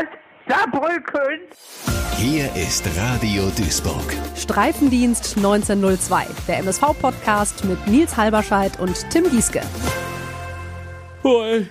Stadt 0.00 0.08
Saarbrücken. 0.48 1.40
Hier 2.16 2.54
ist 2.54 2.86
Radio 2.96 3.50
Duisburg. 3.50 4.16
Streifendienst 4.36 5.36
1902, 5.36 6.26
der 6.48 6.58
MSV-Podcast 6.58 7.64
mit 7.64 7.86
Nils 7.86 8.16
Halberscheid 8.16 8.78
und 8.80 9.08
Tim 9.10 9.28
Gieske. 9.30 9.62
Boy. 11.22 11.66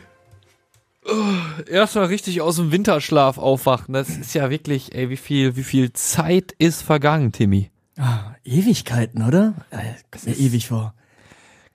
Oh, 1.05 1.69
erstmal 1.69 2.05
richtig 2.05 2.41
aus 2.41 2.57
dem 2.57 2.71
Winterschlaf 2.71 3.37
aufwachen. 3.37 3.93
Das 3.93 4.09
ist 4.09 4.35
ja 4.35 4.49
wirklich, 4.49 4.93
ey, 4.93 5.09
wie 5.09 5.17
viel, 5.17 5.55
wie 5.55 5.63
viel 5.63 5.93
Zeit 5.93 6.53
ist 6.59 6.83
vergangen, 6.83 7.31
Timmy? 7.31 7.71
Ah, 7.97 8.35
Ewigkeiten, 8.43 9.23
oder? 9.23 9.55
Äh, 9.71 9.93
kommt 10.11 10.25
mir 10.25 10.35
ewig 10.35 10.67
vor. 10.67 10.93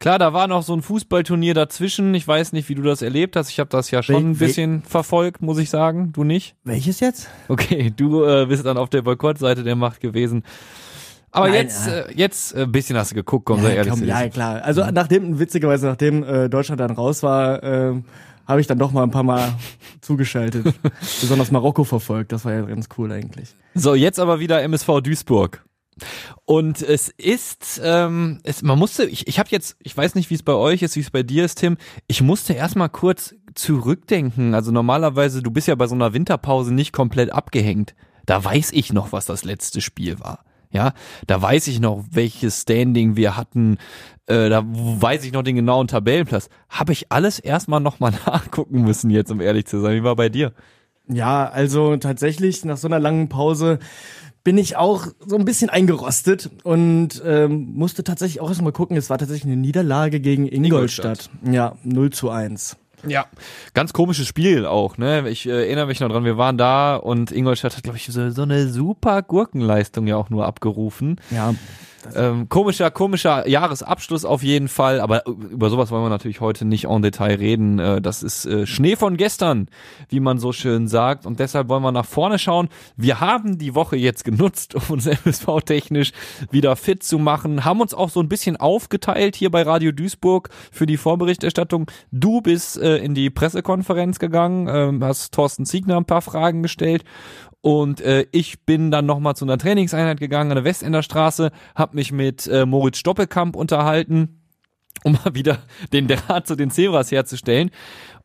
Klar, 0.01 0.19
da 0.19 0.33
war 0.33 0.49
noch 0.49 0.63
so 0.63 0.75
ein 0.75 0.83
Fußballturnier 0.83 1.55
dazwischen. 1.55 2.15
Ich 2.15 2.27
weiß 2.29 2.53
nicht, 2.53 2.69
wie 2.69 2.75
du 2.75 2.83
das 2.83 3.01
erlebt 3.01 3.37
hast. 3.37 3.49
Ich 3.51 3.59
habe 3.61 3.71
das 3.71 3.91
ja 3.91 4.03
schon 4.03 4.17
Wel- 4.17 4.27
ein 4.31 4.37
bisschen 4.37 4.83
verfolgt, 4.83 5.41
muss 5.41 5.59
ich 5.59 5.71
sagen. 5.71 6.13
Du 6.13 6.25
nicht? 6.25 6.57
Welches 6.65 7.01
jetzt? 7.01 7.29
Okay, 7.49 7.93
du 7.96 8.25
äh, 8.25 8.46
bist 8.46 8.67
dann 8.67 8.77
auf 8.77 8.91
der 8.91 9.03
Boykottseite 9.03 9.63
der 9.63 9.77
Macht 9.77 10.01
gewesen. 10.01 10.45
Aber 11.31 11.49
Nein, 11.49 11.54
jetzt, 11.65 11.89
äh, 11.89 12.04
jetzt 12.15 12.54
äh, 12.54 12.63
ein 12.63 12.73
bisschen 12.73 12.96
hast 12.96 13.13
du 13.13 13.15
geguckt, 13.17 13.46
komm, 13.46 13.63
sei 13.63 13.71
ja, 13.71 13.75
ehrlich. 13.77 13.93
komm, 13.93 14.04
ja, 14.04 14.29
klar. 14.29 14.63
Also 14.63 14.85
nachdem, 14.93 15.39
witzigerweise, 15.39 15.87
nachdem 15.87 16.23
äh, 16.23 16.49
Deutschland 16.49 16.81
dann 16.81 16.90
raus 16.93 17.23
war, 17.23 17.63
äh, 17.63 17.95
habe 18.46 18.61
ich 18.61 18.67
dann 18.67 18.79
doch 18.79 18.93
mal 18.93 19.03
ein 19.04 19.11
paar 19.11 19.23
Mal 19.25 19.53
zugeschaltet. 20.01 20.75
Besonders 21.21 21.51
Marokko 21.51 21.82
verfolgt. 21.85 22.31
Das 22.31 22.45
war 22.45 22.53
ja 22.53 22.61
ganz 22.63 22.89
cool 22.99 23.11
eigentlich. 23.11 23.54
So, 23.75 23.95
jetzt 23.95 24.21
aber 24.21 24.39
wieder 24.39 24.63
MSV 24.63 25.01
Duisburg. 25.03 25.65
Und 26.44 26.82
es 26.82 27.08
ist, 27.08 27.80
ähm, 27.82 28.40
es, 28.43 28.62
man 28.62 28.79
musste, 28.79 29.04
ich, 29.04 29.26
ich 29.26 29.39
habe 29.39 29.48
jetzt, 29.50 29.76
ich 29.80 29.96
weiß 29.96 30.14
nicht, 30.14 30.30
wie 30.30 30.34
es 30.34 30.43
bei 30.43 30.53
euch 30.53 30.82
ist, 30.82 30.96
wie 30.96 31.00
es 31.00 31.11
bei 31.11 31.22
dir 31.22 31.44
ist, 31.44 31.57
Tim. 31.57 31.76
Ich 32.06 32.22
musste 32.22 32.53
erstmal 32.53 32.89
kurz 32.89 33.34
zurückdenken. 33.55 34.55
Also 34.55 34.72
normalerweise, 34.72 35.42
du 35.42 35.50
bist 35.50 35.69
ja 35.69 35.75
bei 35.75 35.86
so 35.86 35.94
einer 35.94 36.12
Winterpause 36.12 36.75
nicht 36.75 36.92
komplett 36.92 37.33
abgehängt. 37.33 37.94
Da 38.27 38.42
weiß 38.42 38.72
ich 38.72 38.92
noch, 38.92 39.12
was 39.12 39.27
das 39.27 39.44
letzte 39.44 39.80
Spiel 39.80 40.20
war. 40.20 40.45
Ja, 40.70 40.92
da 41.28 41.41
weiß 41.41 41.69
ich 41.69 41.78
noch, 41.78 42.05
welches 42.11 42.62
Standing 42.62 43.14
wir 43.14 43.36
hatten. 43.36 43.79
Äh, 44.27 44.48
da 44.48 44.64
weiß 44.67 45.25
ich 45.25 45.33
noch 45.33 45.45
den 45.45 45.55
genauen 45.55 45.86
Tabellenplatz. 45.86 46.48
Habe 46.69 46.92
ich 46.92 47.12
alles 47.12 47.39
erstmal 47.39 47.81
nochmal 47.81 48.12
nachgucken 48.27 48.83
müssen 48.83 49.08
jetzt, 49.11 49.31
um 49.31 49.41
ehrlich 49.41 49.67
zu 49.67 49.81
sein. 49.81 49.95
Wie 49.95 50.05
war 50.05 50.17
bei 50.17 50.29
dir? 50.29 50.53
Ja, 51.06 51.48
also 51.48 51.97
tatsächlich 51.98 52.64
nach 52.64 52.79
so 52.79 52.89
einer 52.89 52.98
langen 52.98 53.29
Pause 53.29 53.79
bin 54.45 54.59
ich 54.59 54.77
auch 54.77 55.06
so 55.27 55.37
ein 55.37 55.47
bisschen 55.47 55.70
eingerostet 55.70 56.50
und 56.62 57.23
ähm, 57.25 57.73
musste 57.75 58.05
tatsächlich 58.05 58.41
auch 58.41 58.48
erstmal 58.51 58.73
gucken. 58.73 58.97
Es 58.97 59.09
war 59.09 59.19
tatsächlich 59.19 59.51
eine 59.51 59.61
Niederlage 59.61 60.20
gegen 60.20 60.47
Ingolstadt. 60.47 61.31
Ja, 61.51 61.77
0 61.83 62.11
zu 62.11 62.31
1. 62.31 62.77
Ja, 63.06 63.27
ganz 63.75 63.92
komisches 63.92 64.27
Spiel 64.27 64.67
auch, 64.67 64.97
ne? 64.98 65.28
Ich 65.28 65.47
äh, 65.47 65.51
erinnere 65.51 65.86
mich 65.86 66.01
noch 66.01 66.09
dran, 66.09 66.25
wir 66.25 66.39
waren 66.39 66.56
da 66.56 66.97
und 66.97 67.33
Ingolstadt 67.33 67.77
hat, 67.77 67.83
glaube 67.83 67.98
ich, 67.98 68.06
so, 68.06 68.31
so 68.31 68.42
eine 68.42 68.69
super 68.69 69.23
Gurkenleistung 69.23 70.06
ja 70.06 70.17
auch 70.17 70.31
nur 70.31 70.47
abgerufen. 70.47 71.20
Ja, 71.31 71.55
Ähm, 72.15 72.49
komischer, 72.49 72.91
komischer 72.91 73.49
Jahresabschluss 73.49 74.25
auf 74.25 74.43
jeden 74.43 74.69
Fall, 74.69 75.01
aber 75.01 75.27
über 75.27 75.71
sowas 75.71 75.91
wollen 75.91 76.05
wir 76.05 76.11
natürlich 76.11 76.41
heute 76.41 76.65
nicht 76.65 76.87
en 76.87 77.03
Detail 77.03 77.37
reden. 77.37 77.79
Äh, 77.79 78.01
das 78.01 78.23
ist 78.23 78.47
äh, 78.47 78.67
Schnee 78.67 78.97
von 78.97 79.17
gestern, 79.17 79.69
wie 80.09 80.21
man 80.21 80.39
so 80.39 80.53
schön 80.53 80.89
sagt. 80.89 81.27
Und 81.27 81.41
deshalb 81.41 81.69
wollen 81.69 81.83
wir 81.83 81.93
nach 81.93 82.05
vorne 82.05 82.39
schauen. 82.39 82.69
Wir 82.97 83.21
haben 83.21 83.59
die 83.59 83.75
Woche 83.75 83.97
jetzt 83.97 84.25
genutzt, 84.25 84.75
um 84.75 84.83
uns 84.91 85.07
MSV-technisch 85.25 86.13
wieder 86.51 86.77
fit 86.77 87.03
zu 87.03 87.19
machen, 87.19 87.65
haben 87.65 87.81
uns 87.81 87.95
auch 87.95 88.11
so 88.11 88.21
ein 88.21 88.29
bisschen 88.29 88.57
aufgeteilt 88.57 89.37
hier 89.37 89.51
bei 89.51 89.63
Radio 89.63 89.93
Duisburg 89.93 90.51
für 90.73 90.87
die 90.87 90.97
Vorberichterstattung. 90.97 91.91
Du 92.11 92.41
bist 92.41 92.79
äh, 92.79 92.99
in 92.99 93.15
die 93.15 93.31
Pressekonferenz 93.31 94.19
gegangen, 94.19 94.69
ähm, 94.69 95.05
hast 95.05 95.33
Thorsten 95.33 95.67
Ziegner 95.67 95.97
ein 95.97 96.05
paar 96.05 96.23
Fragen 96.23 96.63
gestellt 96.63 97.05
und 97.65 98.03
äh, 98.03 98.27
ich 98.31 98.67
bin 98.67 98.91
dann 98.91 99.07
nochmal 99.07 99.37
zu 99.37 99.47
einer 99.47 99.57
Trainingseinheit 99.57 100.20
gegangen 100.20 100.51
an 100.51 100.57
der 100.57 100.65
Westender 100.65 101.03
Straße, 101.03 101.51
habe 101.75 101.97
mich 101.97 102.12
mit 102.12 102.47
äh, 102.47 102.67
Moritz 102.67 102.98
Stoppelkamp 102.98 103.57
unterhalten, 103.57 104.42
um 105.02 105.13
mal 105.13 105.30
wieder 105.35 105.63
den 105.91 106.07
Draht 106.07 106.47
zu 106.47 106.57
den 106.57 106.70
Zebras 106.70 107.11
herzustellen. 107.11 107.70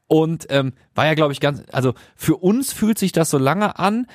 Und 0.07 0.47
ähm, 0.50 0.73
war 0.94 1.05
ja, 1.05 1.13
glaube 1.13 1.31
ich, 1.31 1.39
ganz, 1.39 1.63
also 1.72 1.94
für 2.17 2.35
uns 2.35 2.73
fühlt 2.73 3.00
sich 3.00 3.13
das 3.13 3.29
so 3.29 3.38
lange 3.38 3.79
an, 3.79 4.07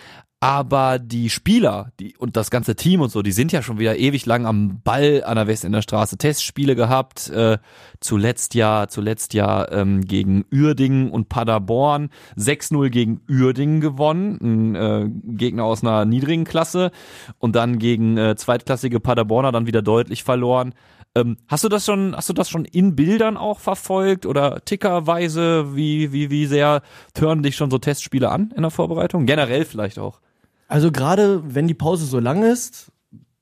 aber 0.44 0.98
die 0.98 1.30
Spieler 1.30 1.90
die, 1.98 2.18
und 2.18 2.36
das 2.36 2.50
ganze 2.50 2.76
Team 2.76 3.00
und 3.00 3.08
so, 3.08 3.22
die 3.22 3.32
sind 3.32 3.50
ja 3.50 3.62
schon 3.62 3.78
wieder 3.78 3.96
ewig 3.96 4.26
lang 4.26 4.44
am 4.44 4.82
Ball 4.84 5.24
an 5.24 5.36
der 5.36 5.46
Westender 5.46 5.80
Straße 5.80 6.18
Testspiele 6.18 6.76
gehabt. 6.76 7.30
Äh, 7.30 7.56
zuletzt 8.00 8.54
ja, 8.54 8.86
zuletzt 8.86 9.32
ja 9.32 9.66
ähm, 9.72 10.02
gegen 10.02 10.44
Uerdingen 10.52 11.10
und 11.10 11.30
Paderborn 11.30 12.10
6-0 12.36 12.90
gegen 12.90 13.22
Uerdingen 13.26 13.80
gewonnen, 13.80 14.38
ein 14.42 14.74
äh, 14.74 15.08
Gegner 15.34 15.64
aus 15.64 15.82
einer 15.82 16.04
niedrigen 16.04 16.44
Klasse 16.44 16.90
und 17.38 17.56
dann 17.56 17.78
gegen 17.78 18.18
äh, 18.18 18.36
zweitklassige 18.36 19.00
Paderborner 19.00 19.50
dann 19.50 19.66
wieder 19.66 19.80
deutlich 19.80 20.24
verloren. 20.24 20.74
Ähm, 21.14 21.38
hast 21.48 21.64
du 21.64 21.70
das 21.70 21.86
schon, 21.86 22.14
hast 22.14 22.28
du 22.28 22.34
das 22.34 22.50
schon 22.50 22.66
in 22.66 22.94
Bildern 22.94 23.38
auch 23.38 23.60
verfolgt 23.60 24.26
oder 24.26 24.62
tickerweise? 24.62 25.74
Wie, 25.74 26.12
wie, 26.12 26.28
wie 26.28 26.44
sehr 26.44 26.82
hören 27.16 27.42
dich 27.42 27.56
schon 27.56 27.70
so 27.70 27.78
Testspiele 27.78 28.30
an 28.30 28.52
in 28.54 28.60
der 28.60 28.70
Vorbereitung? 28.70 29.24
Generell 29.24 29.64
vielleicht 29.64 29.98
auch. 29.98 30.20
Also 30.68 30.90
gerade 30.92 31.42
wenn 31.54 31.66
die 31.68 31.74
Pause 31.74 32.06
so 32.06 32.18
lang 32.18 32.42
ist, 32.42 32.90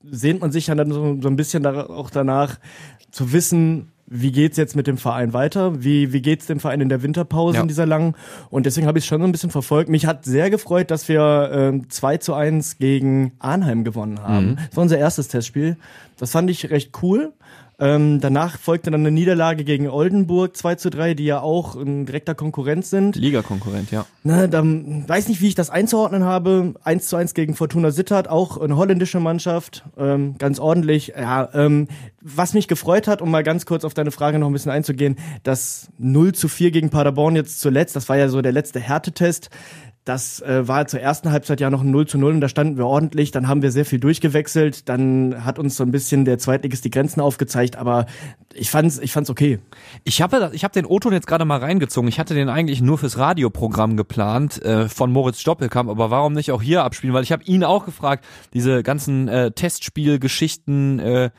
sehnt 0.05 0.41
man 0.41 0.51
sich 0.53 0.67
ja 0.67 0.75
dann 0.75 0.91
so, 0.91 1.19
so 1.21 1.29
ein 1.29 1.37
bisschen 1.37 1.63
da, 1.63 1.87
auch 1.87 2.11
danach 2.11 2.59
zu 3.11 3.33
wissen, 3.33 3.93
wie 4.15 4.33
geht's 4.33 4.59
jetzt 4.59 4.77
mit 4.77 4.87
dem 4.87 4.99
Verein 4.99 5.33
weiter? 5.33 5.83
Wie, 5.83 6.13
wie 6.13 6.21
geht's 6.21 6.47
dem 6.47 6.61
Verein 6.61 6.83
in 6.83 6.89
der 6.91 7.03
Winterpause 7.03 7.57
Ja. 7.57 7.63
in 7.63 7.69
dieser 7.69 7.87
langen? 7.87 8.15
Und 8.51 8.67
deswegen 8.67 8.87
habe 8.87 8.99
ich 8.99 9.05
es 9.05 9.09
schon 9.09 9.21
so 9.23 9.27
ein 9.27 9.33
bisschen 9.33 9.51
verfolgt. 9.51 9.89
Mich 9.89 10.05
hat 10.05 10.25
sehr 10.27 10.51
gefreut, 10.51 10.91
dass 10.91 11.09
wir 11.09 11.51
ähm, 11.53 11.89
2 11.89 12.19
zu 12.19 12.35
1 12.35 12.77
gegen 12.79 13.33
Arnheim 13.39 13.85
gewonnen 13.85 14.21
haben. 14.23 14.57
Das 14.69 14.77
war 14.77 14.83
unser 14.83 14.99
erstes 14.99 15.29
Testspiel. 15.29 15.77
Das 16.19 16.33
fand 16.33 16.51
ich 16.51 16.69
recht 16.71 16.91
cool. 17.03 17.33
Ähm, 17.83 18.21
danach 18.21 18.61
folgte 18.61 18.93
dann 18.93 19.01
eine 19.01 19.11
Niederlage 19.11 19.65
gegen 19.65 19.89
Oldenburg 19.89 20.57
2 20.57 20.77
zu 20.77 20.89
3, 20.89 21.15
die 21.15 21.25
ja 21.25 21.41
auch 21.41 21.75
ein 21.75 22.07
direkter 22.07 22.37
Konkurrent 22.37 22.87
sind. 22.87 23.17
Ligakonkurrent, 23.17 23.91
ja. 23.91 24.07
Na, 24.23 24.47
dann 24.47 25.09
weiß 25.09 25.27
nicht, 25.27 25.41
wie 25.41 25.49
ich 25.49 25.57
das 25.57 25.69
einzuordnen 25.69 26.23
habe. 26.23 26.75
1 26.85 27.09
zu 27.09 27.17
1 27.17 27.35
gegen 27.35 27.57
Fortuna 27.57 27.91
Sittard, 27.91 28.29
auch 28.31 28.59
eine 28.59 28.77
holländische 28.77 29.19
Mannschaft, 29.19 29.83
ähm, 29.99 30.37
ganz 30.39 30.61
ordentlich. 30.61 31.15
Ja, 31.19 31.49
ähm, 31.55 31.89
was 32.21 32.55
mich 32.55 32.69
gefreut 32.69 33.09
hat, 33.09 33.21
um 33.21 33.33
mal 33.33 33.43
ganz 33.43 33.67
kurz 33.67 33.85
auf 33.85 33.95
deine 33.95 34.13
Frage 34.13 34.39
noch 34.39 34.47
ein 34.47 34.53
bisschen 34.53 34.71
einzugehen, 34.71 35.17
das 35.43 35.91
0 35.99 36.35
zu 36.35 36.47
4 36.47 36.71
gegen 36.71 36.91
Paderborn 36.91 37.35
jetzt 37.35 37.61
zuletzt, 37.61 37.97
das 37.97 38.09
war 38.09 38.17
ja 38.17 38.29
so 38.29 38.43
der 38.43 38.53
letzte 38.53 38.79
Härtetest. 38.79 39.51
Das 40.05 40.41
äh, 40.43 40.67
war 40.67 40.89
zur 40.89 41.01
ersten 41.01 41.31
Halbzeit 41.31 41.61
ja 41.61 41.71
noch 41.71 41.83
ein 41.83 41.91
0 41.93 42.09
zu 42.09 42.19
0 42.19 42.35
und 42.35 42.41
da 42.41 42.49
standen 42.49 42.77
wir 42.77 42.87
ordentlich. 42.87 43.31
Dann 43.31 43.47
haben 43.47 43.63
wir 43.63 43.71
sehr 43.71 43.85
viel 43.85 44.01
durchgewechselt. 44.01 44.89
Dann 44.89 45.45
hat 45.45 45.61
uns 45.61 45.77
so 45.77 45.85
ein 45.85 45.93
bisschen 45.93 46.25
der 46.25 46.39
Zweitligist 46.39 46.85
die 46.85 46.91
Grenzen 46.91 47.21
aufgezeigt. 47.21 47.77
Aber 47.77 48.07
ich 48.53 48.69
fand's, 48.69 48.99
ich 48.99 49.13
fand's 49.13 49.31
okay. 49.31 49.61
Ich 50.03 50.21
habe 50.21 50.51
ich 50.55 50.65
hab 50.65 50.73
den 50.73 50.87
O-Ton 50.87 51.13
jetzt 51.13 51.29
gerade 51.29 51.45
mal 51.45 51.59
reingezogen. 51.59 52.09
Ich 52.09 52.19
hatte 52.19 52.35
den 52.35 52.49
eigentlich 52.49 52.83
nur 52.83 52.99
fürs 52.99 53.17
Radioprogramm 53.17 53.97
geplant 53.97 54.61
äh, 54.63 54.89
von 54.89 55.13
Moritz 55.13 55.41
Stoppelkamp, 55.41 55.89
aber 55.89 56.11
warum 56.11 56.33
nicht 56.33 56.51
auch 56.51 56.63
hier 56.63 56.83
abspielen? 56.83 57.15
Weil 57.15 57.23
ich 57.23 57.31
habe 57.31 57.45
ihn 57.45 57.63
auch 57.63 57.85
gefragt, 57.85 58.25
diese 58.55 58.83
ganzen 58.83 59.29
äh, 59.29 59.53
Testspielgeschichten, 59.53 60.99
äh, 60.99 61.31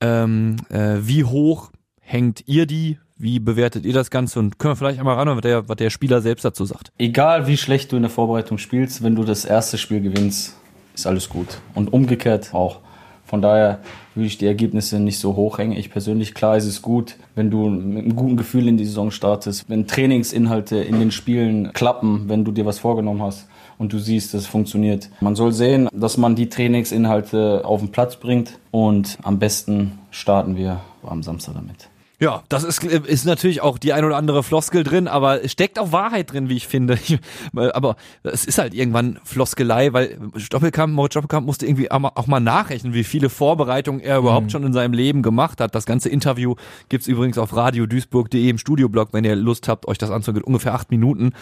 ähm, 0.00 0.56
äh, 0.70 0.96
wie 1.02 1.22
hoch 1.22 1.70
hängt 2.00 2.48
ihr 2.48 2.66
die? 2.66 2.98
Wie 3.16 3.38
bewertet 3.38 3.84
ihr 3.84 3.92
das 3.92 4.10
Ganze? 4.10 4.38
Und 4.38 4.58
können 4.58 4.72
wir 4.72 4.76
vielleicht 4.76 4.98
einmal 4.98 5.16
ran, 5.16 5.28
was 5.28 5.42
der, 5.42 5.68
was 5.68 5.76
der 5.76 5.90
Spieler 5.90 6.20
selbst 6.20 6.44
dazu 6.44 6.64
sagt. 6.64 6.92
Egal 6.98 7.46
wie 7.46 7.56
schlecht 7.56 7.92
du 7.92 7.96
in 7.96 8.02
der 8.02 8.10
Vorbereitung 8.10 8.58
spielst, 8.58 9.02
wenn 9.02 9.14
du 9.14 9.24
das 9.24 9.44
erste 9.44 9.78
Spiel 9.78 10.00
gewinnst, 10.00 10.56
ist 10.94 11.06
alles 11.06 11.28
gut. 11.28 11.58
Und 11.74 11.92
umgekehrt 11.92 12.54
auch. 12.54 12.80
Von 13.24 13.40
daher 13.40 13.78
würde 14.14 14.26
ich 14.26 14.36
die 14.36 14.46
Ergebnisse 14.46 15.00
nicht 15.00 15.18
so 15.18 15.36
hoch 15.36 15.56
hängen. 15.56 15.72
Ich 15.74 15.90
persönlich, 15.90 16.34
klar 16.34 16.58
ist 16.58 16.66
es 16.66 16.82
gut, 16.82 17.16
wenn 17.34 17.50
du 17.50 17.70
mit 17.70 18.04
einem 18.04 18.14
guten 18.14 18.36
Gefühl 18.36 18.68
in 18.68 18.76
die 18.76 18.84
Saison 18.84 19.10
startest, 19.10 19.64
wenn 19.68 19.86
Trainingsinhalte 19.86 20.76
in 20.76 20.98
den 20.98 21.10
Spielen 21.10 21.72
klappen, 21.72 22.28
wenn 22.28 22.44
du 22.44 22.52
dir 22.52 22.66
was 22.66 22.78
vorgenommen 22.78 23.22
hast 23.22 23.48
und 23.78 23.92
du 23.94 23.98
siehst, 23.98 24.34
dass 24.34 24.42
es 24.42 24.46
funktioniert. 24.46 25.08
Man 25.20 25.34
soll 25.34 25.52
sehen, 25.52 25.88
dass 25.94 26.18
man 26.18 26.36
die 26.36 26.50
Trainingsinhalte 26.50 27.62
auf 27.64 27.80
den 27.80 27.90
Platz 27.90 28.16
bringt 28.16 28.58
und 28.70 29.16
am 29.22 29.38
besten 29.38 29.98
starten 30.10 30.56
wir 30.56 30.80
am 31.02 31.22
Samstag 31.22 31.54
damit. 31.54 31.88
Ja, 32.22 32.44
das 32.48 32.62
ist, 32.62 32.84
ist 32.84 33.24
natürlich 33.24 33.62
auch 33.62 33.78
die 33.78 33.92
ein 33.92 34.04
oder 34.04 34.16
andere 34.16 34.44
Floskel 34.44 34.84
drin, 34.84 35.08
aber 35.08 35.42
es 35.42 35.50
steckt 35.50 35.76
auch 35.80 35.90
Wahrheit 35.90 36.32
drin, 36.32 36.48
wie 36.48 36.56
ich 36.56 36.68
finde. 36.68 36.96
Ich, 37.02 37.18
aber 37.52 37.96
es 38.22 38.44
ist 38.44 38.58
halt 38.58 38.74
irgendwann 38.74 39.18
Floskelei, 39.24 39.92
weil 39.92 40.18
Stoppelkamp, 40.36 40.94
Moritz 40.94 41.14
Stoppelkamp 41.14 41.44
musste 41.44 41.66
irgendwie 41.66 41.90
auch 41.90 42.26
mal, 42.28 42.38
nachrechnen, 42.38 42.94
wie 42.94 43.02
viele 43.02 43.28
Vorbereitungen 43.28 44.00
er 44.00 44.18
überhaupt 44.18 44.52
schon 44.52 44.62
in 44.62 44.72
seinem 44.72 44.92
Leben 44.92 45.22
gemacht 45.22 45.60
hat. 45.60 45.74
Das 45.74 45.84
ganze 45.84 46.10
Interview 46.10 46.54
gibt's 46.88 47.08
übrigens 47.08 47.38
auf 47.38 47.56
radioduisburg.de 47.56 48.48
im 48.48 48.58
Studioblog, 48.58 49.08
wenn 49.12 49.24
ihr 49.24 49.34
Lust 49.34 49.66
habt, 49.66 49.88
euch 49.88 49.98
das 49.98 50.12
anzugehen. 50.12 50.44
Ungefähr 50.44 50.74
acht 50.74 50.92
Minuten. 50.92 51.32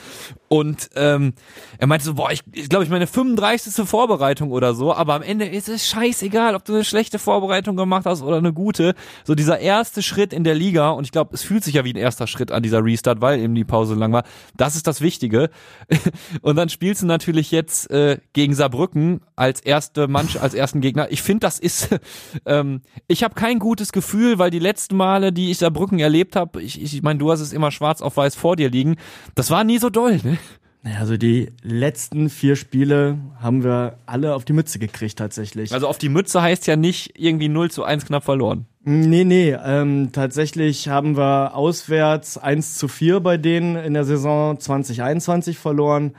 Und 0.48 0.88
ähm, 0.96 1.34
er 1.76 1.88
meinte 1.88 2.06
so, 2.06 2.14
boah, 2.14 2.32
ich, 2.32 2.40
ich 2.52 2.70
glaube, 2.70 2.84
ich 2.84 2.90
meine 2.90 3.06
35. 3.06 3.86
Vorbereitung 3.86 4.50
oder 4.50 4.72
so, 4.72 4.94
aber 4.94 5.12
am 5.12 5.22
Ende 5.22 5.44
ist 5.44 5.68
es 5.68 5.86
scheißegal, 5.88 6.54
ob 6.54 6.64
du 6.64 6.72
eine 6.72 6.84
schlechte 6.84 7.18
Vorbereitung 7.18 7.76
gemacht 7.76 8.06
hast 8.06 8.22
oder 8.22 8.38
eine 8.38 8.54
gute. 8.54 8.94
So 9.24 9.34
dieser 9.34 9.58
erste 9.58 10.02
Schritt 10.02 10.32
in 10.32 10.42
der 10.42 10.54
Liga 10.54 10.69
Liga 10.70 10.90
und 10.90 11.04
ich 11.04 11.12
glaube, 11.12 11.34
es 11.34 11.42
fühlt 11.42 11.64
sich 11.64 11.74
ja 11.74 11.84
wie 11.84 11.92
ein 11.92 11.96
erster 11.96 12.26
Schritt 12.26 12.52
an 12.52 12.62
dieser 12.62 12.84
Restart, 12.84 13.20
weil 13.20 13.40
eben 13.40 13.54
die 13.54 13.64
Pause 13.64 13.94
lang 13.94 14.12
war. 14.12 14.22
Das 14.56 14.76
ist 14.76 14.86
das 14.86 15.00
Wichtige. 15.00 15.50
und 16.42 16.56
dann 16.56 16.68
spielst 16.68 17.02
du 17.02 17.06
natürlich 17.06 17.50
jetzt 17.50 17.90
äh, 17.90 18.18
gegen 18.32 18.54
Saarbrücken 18.54 19.20
als 19.34 19.60
erste 19.60 20.06
Mannschaft, 20.06 20.44
als 20.44 20.54
ersten 20.54 20.80
Gegner. 20.80 21.10
Ich 21.10 21.22
finde, 21.22 21.40
das 21.40 21.58
ist, 21.58 21.88
ähm, 22.46 22.82
ich 23.08 23.24
habe 23.24 23.34
kein 23.34 23.58
gutes 23.58 23.92
Gefühl, 23.92 24.38
weil 24.38 24.50
die 24.50 24.60
letzten 24.60 24.96
Male, 24.96 25.32
die 25.32 25.50
ich 25.50 25.58
Saarbrücken 25.58 25.98
erlebt 25.98 26.36
habe, 26.36 26.62
ich, 26.62 26.80
ich, 26.80 26.94
ich 26.94 27.02
meine, 27.02 27.18
du 27.18 27.30
hast 27.30 27.40
es 27.40 27.52
immer 27.52 27.70
schwarz 27.70 28.00
auf 28.00 28.16
weiß 28.16 28.36
vor 28.36 28.56
dir 28.56 28.70
liegen, 28.70 28.96
das 29.34 29.50
war 29.50 29.64
nie 29.64 29.78
so 29.78 29.90
doll, 29.90 30.20
ne? 30.22 30.38
Naja, 30.82 30.98
also 30.98 31.16
die 31.18 31.52
letzten 31.62 32.30
vier 32.30 32.56
Spiele 32.56 33.18
haben 33.38 33.62
wir 33.62 33.98
alle 34.06 34.34
auf 34.34 34.46
die 34.46 34.54
Mütze 34.54 34.78
gekriegt 34.78 35.18
tatsächlich. 35.18 35.72
Also 35.74 35.86
auf 35.86 35.98
die 35.98 36.08
Mütze 36.08 36.40
heißt 36.40 36.66
ja 36.66 36.76
nicht 36.76 37.18
irgendwie 37.18 37.48
0 37.48 37.70
zu 37.70 37.84
1 37.84 38.06
knapp 38.06 38.24
verloren. 38.24 38.64
Nee, 38.82 39.24
nee, 39.24 39.54
ähm, 39.62 40.10
tatsächlich 40.12 40.88
haben 40.88 41.18
wir 41.18 41.54
auswärts 41.54 42.38
1 42.38 42.78
zu 42.78 42.88
4 42.88 43.20
bei 43.20 43.36
denen 43.36 43.76
in 43.76 43.92
der 43.92 44.04
Saison 44.04 44.58
2021 44.58 45.58
verloren 45.58 46.14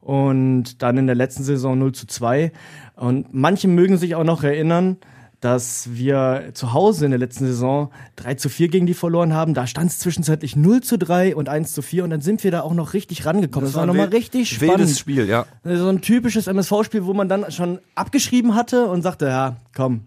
und 0.00 0.82
dann 0.82 0.98
in 0.98 1.06
der 1.06 1.16
letzten 1.16 1.42
Saison 1.42 1.76
0 1.76 1.92
zu 1.92 2.06
2. 2.06 2.52
Und 2.94 3.34
manche 3.34 3.66
mögen 3.66 3.96
sich 3.96 4.14
auch 4.14 4.22
noch 4.22 4.44
erinnern, 4.44 4.98
dass 5.40 5.90
wir 5.92 6.50
zu 6.54 6.72
Hause 6.72 7.04
in 7.04 7.10
der 7.10 7.20
letzten 7.20 7.46
Saison 7.46 7.90
3 8.16 8.34
zu 8.34 8.48
4 8.48 8.68
gegen 8.68 8.86
die 8.86 8.94
verloren 8.94 9.34
haben. 9.34 9.54
Da 9.54 9.66
stand 9.66 9.90
es 9.90 9.98
zwischenzeitlich 9.98 10.56
0 10.56 10.82
zu 10.82 10.98
3 10.98 11.36
und 11.36 11.48
1 11.48 11.72
zu 11.72 11.82
4 11.82 12.04
und 12.04 12.10
dann 12.10 12.20
sind 12.20 12.42
wir 12.42 12.50
da 12.50 12.62
auch 12.62 12.74
noch 12.74 12.94
richtig 12.94 13.26
rangekommen. 13.26 13.66
Das, 13.66 13.72
das 13.72 13.80
war 13.80 13.86
nochmal 13.86 14.08
richtig 14.08 14.50
spannend. 14.50 14.78
Wildes 14.78 14.98
Spiel, 14.98 15.28
ja. 15.28 15.46
So 15.64 15.88
ein 15.88 16.00
typisches 16.00 16.46
MSV-Spiel, 16.46 17.04
wo 17.04 17.14
man 17.14 17.28
dann 17.28 17.50
schon 17.50 17.80
abgeschrieben 17.94 18.54
hatte 18.54 18.86
und 18.86 19.02
sagte, 19.02 19.26
ja, 19.26 19.56
komm, 19.74 20.02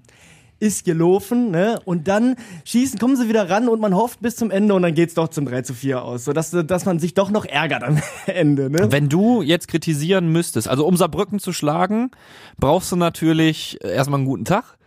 ist 0.59 0.83
gelaufen, 0.83 1.51
ne? 1.51 1.79
Und 1.85 2.07
dann 2.07 2.35
schießen, 2.65 2.99
kommen 2.99 3.15
sie 3.15 3.29
wieder 3.29 3.49
ran 3.49 3.69
und 3.69 3.79
man 3.79 3.95
hofft 3.95 4.21
bis 4.21 4.35
zum 4.35 4.51
Ende 4.51 4.73
und 4.73 4.81
dann 4.81 4.93
geht's 4.93 5.13
doch 5.13 5.29
zum 5.29 5.45
3 5.45 5.61
zu 5.61 5.73
4 5.73 6.03
aus, 6.03 6.25
sodass 6.25 6.51
dass 6.51 6.85
man 6.85 6.99
sich 6.99 7.13
doch 7.13 7.29
noch 7.29 7.45
ärgert 7.45 7.83
am 7.83 7.99
Ende, 8.25 8.69
ne? 8.69 8.91
Wenn 8.91 9.09
du 9.09 9.41
jetzt 9.41 9.67
kritisieren 9.67 10.31
müsstest, 10.31 10.67
also 10.67 10.85
um 10.85 10.97
Saarbrücken 10.97 11.39
zu 11.39 11.53
schlagen, 11.53 12.11
brauchst 12.57 12.91
du 12.91 12.95
natürlich 12.95 13.79
erstmal 13.83 14.19
einen 14.19 14.27
guten 14.27 14.45
Tag 14.45 14.77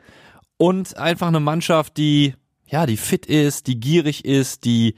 und 0.56 0.96
einfach 0.96 1.28
eine 1.28 1.40
Mannschaft, 1.40 1.96
die 1.96 2.34
ja, 2.72 2.87
die 2.87 2.96
fit 2.96 3.26
ist, 3.26 3.66
die 3.66 3.78
gierig 3.78 4.25
ist, 4.25 4.64
die 4.64 4.94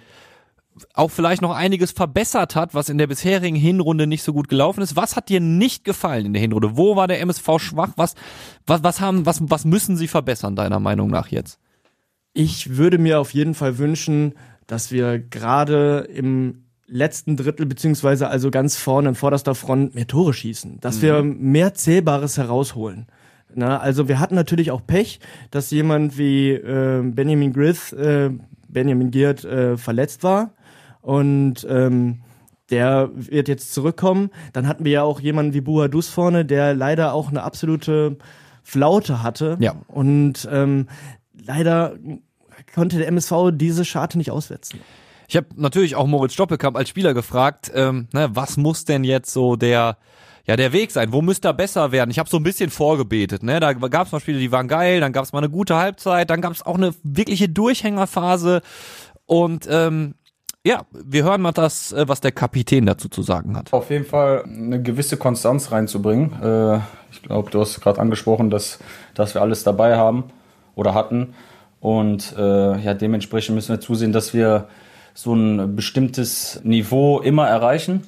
auch 0.94 1.10
vielleicht 1.10 1.42
noch 1.42 1.54
einiges 1.54 1.90
verbessert 1.90 2.54
hat, 2.54 2.72
was 2.72 2.88
in 2.88 2.98
der 2.98 3.08
bisherigen 3.08 3.56
Hinrunde 3.56 4.06
nicht 4.06 4.22
so 4.22 4.32
gut 4.32 4.48
gelaufen 4.48 4.80
ist. 4.80 4.96
Was 4.96 5.16
hat 5.16 5.28
dir 5.28 5.40
nicht 5.40 5.84
gefallen 5.84 6.26
in 6.26 6.32
der 6.32 6.42
Hinrunde? 6.42 6.76
Wo 6.76 6.96
war 6.96 7.08
der 7.08 7.20
MSV 7.20 7.58
schwach? 7.58 7.90
Was, 7.96 8.14
was, 8.66 8.82
was 8.82 9.00
haben, 9.00 9.26
was, 9.26 9.40
was 9.42 9.64
müssen 9.64 9.96
sie 9.96 10.08
verbessern, 10.08 10.56
deiner 10.56 10.80
Meinung 10.80 11.10
nach 11.10 11.28
jetzt? 11.28 11.58
Ich 12.32 12.76
würde 12.76 12.98
mir 12.98 13.20
auf 13.20 13.34
jeden 13.34 13.54
Fall 13.54 13.78
wünschen, 13.78 14.34
dass 14.66 14.90
wir 14.90 15.18
gerade 15.18 16.08
im 16.12 16.64
letzten 16.86 17.36
Drittel, 17.36 17.66
beziehungsweise 17.66 18.28
also 18.28 18.50
ganz 18.50 18.76
vorne 18.76 19.10
in 19.10 19.14
vorderster 19.14 19.54
Front 19.54 19.94
mehr 19.94 20.06
Tore 20.06 20.32
schießen. 20.32 20.80
Dass 20.80 20.98
mhm. 20.98 21.02
wir 21.02 21.22
mehr 21.22 21.74
Zählbares 21.74 22.36
herausholen. 22.38 23.06
Na, 23.56 23.78
also 23.78 24.08
wir 24.08 24.20
hatten 24.20 24.34
natürlich 24.34 24.70
auch 24.70 24.86
Pech, 24.86 25.20
dass 25.50 25.70
jemand 25.70 26.18
wie 26.18 26.50
äh, 26.50 27.02
Benjamin 27.02 27.52
Grith, 27.52 27.92
äh, 27.92 28.30
Benjamin 28.68 29.10
Giert 29.10 29.44
äh, 29.44 29.76
verletzt 29.76 30.22
war 30.22 30.52
und 31.00 31.66
ähm, 31.68 32.22
der 32.70 33.10
wird 33.14 33.48
jetzt 33.48 33.72
zurückkommen. 33.74 34.30
Dann 34.52 34.66
hatten 34.66 34.84
wir 34.84 34.92
ja 34.92 35.02
auch 35.02 35.20
jemanden 35.20 35.54
wie 35.54 35.60
Buhadus 35.60 36.08
vorne, 36.08 36.44
der 36.44 36.74
leider 36.74 37.12
auch 37.12 37.28
eine 37.28 37.42
absolute 37.42 38.16
Flaute 38.62 39.22
hatte. 39.22 39.56
Ja. 39.60 39.76
Und 39.86 40.48
ähm, 40.50 40.88
leider 41.34 41.94
konnte 42.74 42.98
der 42.98 43.08
MSV 43.08 43.50
diese 43.52 43.84
Scharte 43.84 44.18
nicht 44.18 44.30
auswetzen. 44.30 44.80
Ich 45.28 45.36
habe 45.36 45.46
natürlich 45.56 45.96
auch 45.96 46.06
Moritz 46.06 46.34
Stoppelkamp 46.34 46.76
als 46.76 46.88
Spieler 46.88 47.14
gefragt, 47.14 47.70
ähm, 47.74 48.08
ne, 48.12 48.28
was 48.32 48.56
muss 48.56 48.84
denn 48.84 49.04
jetzt 49.04 49.32
so 49.32 49.56
der 49.56 49.96
ja 50.46 50.56
der 50.56 50.72
Weg 50.72 50.90
sein? 50.90 51.12
Wo 51.12 51.22
müsste 51.22 51.48
er 51.48 51.54
besser 51.54 51.92
werden? 51.92 52.10
Ich 52.10 52.18
habe 52.18 52.28
so 52.28 52.36
ein 52.36 52.42
bisschen 52.42 52.70
vorgebetet. 52.70 53.42
Ne? 53.42 53.60
Da 53.60 53.72
gab 53.72 54.06
es 54.06 54.12
mal 54.12 54.20
Spiele, 54.20 54.38
die 54.38 54.52
waren 54.52 54.68
geil, 54.68 55.00
dann 55.00 55.12
gab 55.12 55.24
es 55.24 55.32
mal 55.32 55.38
eine 55.38 55.50
gute 55.50 55.76
Halbzeit, 55.76 56.28
dann 56.30 56.40
gab 56.40 56.52
es 56.52 56.64
auch 56.64 56.76
eine 56.76 56.94
wirkliche 57.02 57.48
Durchhängerphase 57.48 58.60
und 59.26 59.66
ähm, 59.70 60.14
ja, 60.66 60.86
wir 60.92 61.24
hören 61.24 61.42
mal 61.42 61.52
das, 61.52 61.92
äh, 61.92 62.08
was 62.08 62.20
der 62.20 62.32
Kapitän 62.32 62.86
dazu 62.86 63.08
zu 63.08 63.22
sagen 63.22 63.56
hat. 63.56 63.72
Auf 63.72 63.90
jeden 63.90 64.06
Fall 64.06 64.44
eine 64.44 64.82
gewisse 64.82 65.18
Konstanz 65.18 65.70
reinzubringen. 65.70 66.32
Äh, 66.42 66.80
ich 67.10 67.22
glaube, 67.22 67.50
du 67.50 67.60
hast 67.60 67.80
gerade 67.80 68.00
angesprochen, 68.00 68.48
dass, 68.50 68.78
dass 69.14 69.34
wir 69.34 69.42
alles 69.42 69.62
dabei 69.62 69.96
haben 69.96 70.24
oder 70.74 70.94
hatten. 70.94 71.34
Und 71.80 72.34
äh, 72.38 72.78
ja, 72.80 72.94
dementsprechend 72.94 73.54
müssen 73.54 73.74
wir 73.74 73.80
zusehen, 73.80 74.12
dass 74.12 74.32
wir 74.32 74.68
so 75.14 75.32
ein 75.34 75.76
bestimmtes 75.76 76.60
Niveau 76.64 77.20
immer 77.20 77.48
erreichen 77.48 78.02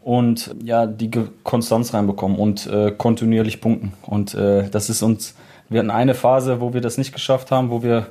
und 0.00 0.54
ja, 0.64 0.86
die 0.86 1.10
Konstanz 1.42 1.92
reinbekommen 1.92 2.38
und 2.38 2.66
äh, 2.66 2.92
kontinuierlich 2.96 3.60
punkten. 3.60 3.92
Und 4.02 4.34
äh, 4.34 4.68
das 4.70 4.88
ist 4.88 5.02
uns, 5.02 5.34
wir 5.68 5.80
hatten 5.80 5.90
eine 5.90 6.14
Phase, 6.14 6.60
wo 6.60 6.72
wir 6.72 6.80
das 6.80 6.98
nicht 6.98 7.12
geschafft 7.12 7.50
haben, 7.50 7.70
wo 7.70 7.82
wir 7.82 8.06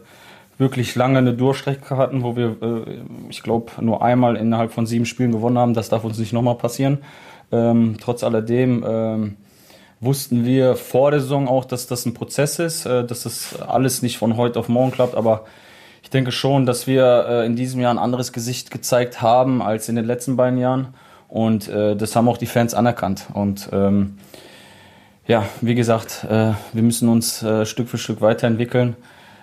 wirklich 0.57 0.95
lange 0.95 1.17
eine 1.17 1.33
Durchstrecke 1.33 1.97
hatten, 1.97 2.23
wo 2.23 2.35
wir, 2.35 2.57
äh, 2.61 3.01
ich 3.29 3.41
glaube, 3.41 3.71
nur 3.81 4.01
einmal 4.03 4.35
innerhalb 4.35 4.71
von 4.71 4.85
sieben 4.85 5.05
Spielen 5.05 5.31
gewonnen 5.31 5.57
haben. 5.57 5.73
Das 5.73 5.89
darf 5.89 6.03
uns 6.03 6.19
nicht 6.19 6.33
nochmal 6.33 6.55
passieren. 6.55 6.99
Ähm, 7.51 7.97
trotz 7.99 8.23
alledem 8.23 8.85
ähm, 8.87 9.37
wussten 9.99 10.45
wir 10.45 10.75
vor 10.75 11.11
der 11.11 11.19
Saison 11.19 11.47
auch, 11.47 11.65
dass 11.65 11.87
das 11.87 12.05
ein 12.05 12.13
Prozess 12.13 12.59
ist, 12.59 12.85
äh, 12.85 13.05
dass 13.05 13.23
das 13.23 13.61
alles 13.61 14.01
nicht 14.01 14.17
von 14.17 14.37
heute 14.37 14.59
auf 14.59 14.69
morgen 14.69 14.91
klappt, 14.91 15.15
aber 15.15 15.45
ich 16.01 16.09
denke 16.09 16.31
schon, 16.31 16.65
dass 16.65 16.87
wir 16.87 17.25
äh, 17.27 17.45
in 17.45 17.55
diesem 17.55 17.81
Jahr 17.81 17.93
ein 17.93 17.99
anderes 17.99 18.33
Gesicht 18.33 18.71
gezeigt 18.71 19.21
haben 19.21 19.61
als 19.61 19.89
in 19.89 19.95
den 19.95 20.05
letzten 20.05 20.35
beiden 20.35 20.59
Jahren. 20.59 20.93
Und 21.27 21.69
äh, 21.69 21.95
das 21.95 22.15
haben 22.15 22.27
auch 22.27 22.37
die 22.37 22.45
Fans 22.45 22.73
anerkannt. 22.73 23.27
Und 23.33 23.69
ähm, 23.71 24.17
ja, 25.27 25.45
wie 25.61 25.75
gesagt, 25.75 26.25
äh, 26.29 26.53
wir 26.73 26.83
müssen 26.83 27.07
uns 27.07 27.41
äh, 27.43 27.65
Stück 27.65 27.87
für 27.87 27.97
Stück 27.97 28.21
weiterentwickeln 28.21 28.95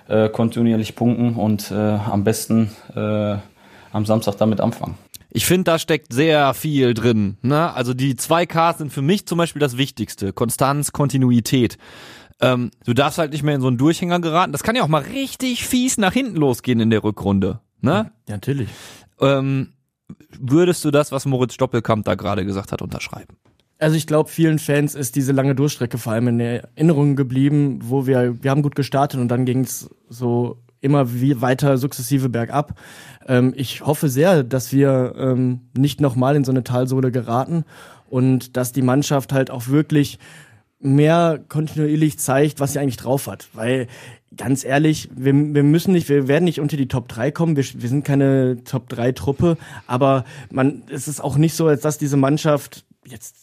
äh, 0.08 0.28
kontinuierlich 0.28 0.96
punkten 0.96 1.36
und 1.36 1.70
äh, 1.70 1.74
am 1.74 2.24
besten 2.24 2.70
am 3.90 4.04
Samstag 4.04 4.36
damit 4.36 4.60
anfangen. 4.60 4.96
Ich 5.30 5.46
finde, 5.46 5.64
da 5.64 5.78
steckt 5.78 6.12
sehr 6.12 6.54
viel 6.54 6.94
drin. 6.94 7.36
Ne? 7.42 7.72
Also 7.72 7.94
die 7.94 8.16
zwei 8.16 8.46
Ks 8.46 8.78
sind 8.78 8.92
für 8.92 9.02
mich 9.02 9.26
zum 9.26 9.38
Beispiel 9.38 9.60
das 9.60 9.76
Wichtigste. 9.76 10.32
Konstanz, 10.32 10.92
Kontinuität. 10.92 11.78
Ähm, 12.40 12.70
du 12.84 12.94
darfst 12.94 13.18
halt 13.18 13.32
nicht 13.32 13.42
mehr 13.42 13.54
in 13.54 13.60
so 13.60 13.68
einen 13.68 13.78
Durchhänger 13.78 14.20
geraten. 14.20 14.52
Das 14.52 14.62
kann 14.62 14.76
ja 14.76 14.82
auch 14.82 14.88
mal 14.88 15.02
richtig 15.02 15.66
fies 15.66 15.98
nach 15.98 16.12
hinten 16.12 16.36
losgehen 16.36 16.80
in 16.80 16.90
der 16.90 17.02
Rückrunde. 17.02 17.60
Ne? 17.80 18.10
Ja, 18.28 18.34
natürlich. 18.34 18.68
Ähm, 19.20 19.72
würdest 20.38 20.84
du 20.84 20.90
das, 20.90 21.12
was 21.12 21.26
Moritz 21.26 21.54
Stoppelkamp 21.54 22.04
da 22.04 22.14
gerade 22.14 22.44
gesagt 22.44 22.72
hat, 22.72 22.82
unterschreiben? 22.82 23.36
Also 23.80 23.96
ich 23.96 24.06
glaube, 24.06 24.28
vielen 24.28 24.58
Fans 24.58 24.94
ist 24.94 25.14
diese 25.14 25.32
lange 25.32 25.54
Durchstrecke 25.54 25.98
vor 25.98 26.12
allem 26.12 26.28
in 26.28 26.40
Erinnerung 26.40 27.14
geblieben, 27.14 27.78
wo 27.82 28.06
wir, 28.06 28.42
wir 28.42 28.50
haben 28.50 28.62
gut 28.62 28.74
gestartet 28.74 29.20
und 29.20 29.28
dann 29.28 29.44
ging 29.44 29.60
es 29.60 29.88
so 30.08 30.58
immer 30.80 31.12
wie 31.12 31.40
weiter 31.40 31.78
sukzessive 31.78 32.28
bergab. 32.28 32.78
Ähm, 33.26 33.52
ich 33.56 33.84
hoffe 33.86 34.08
sehr, 34.08 34.42
dass 34.42 34.72
wir 34.72 35.14
ähm, 35.16 35.60
nicht 35.76 36.00
nochmal 36.00 36.36
in 36.36 36.44
so 36.44 36.52
eine 36.52 36.64
Talsohle 36.64 37.12
geraten 37.12 37.64
und 38.08 38.56
dass 38.56 38.72
die 38.72 38.82
Mannschaft 38.82 39.32
halt 39.32 39.50
auch 39.50 39.68
wirklich 39.68 40.18
mehr 40.80 41.40
kontinuierlich 41.48 42.18
zeigt, 42.18 42.60
was 42.60 42.72
sie 42.72 42.78
eigentlich 42.78 42.96
drauf 42.96 43.26
hat. 43.26 43.48
Weil 43.52 43.88
ganz 44.36 44.64
ehrlich, 44.64 45.08
wir, 45.14 45.32
wir 45.34 45.62
müssen 45.62 45.92
nicht, 45.92 46.08
wir 46.08 46.28
werden 46.28 46.44
nicht 46.44 46.60
unter 46.60 46.76
die 46.76 46.88
Top 46.88 47.08
3 47.08 47.30
kommen. 47.30 47.56
Wir, 47.56 47.64
wir 47.74 47.88
sind 47.88 48.04
keine 48.04 48.62
Top 48.64 48.88
3 48.88 49.12
Truppe, 49.12 49.56
aber 49.86 50.24
man, 50.50 50.82
es 50.90 51.08
ist 51.08 51.20
auch 51.20 51.36
nicht 51.36 51.54
so, 51.54 51.66
als 51.66 51.82
dass 51.82 51.98
diese 51.98 52.16
Mannschaft 52.16 52.84
jetzt 53.10 53.36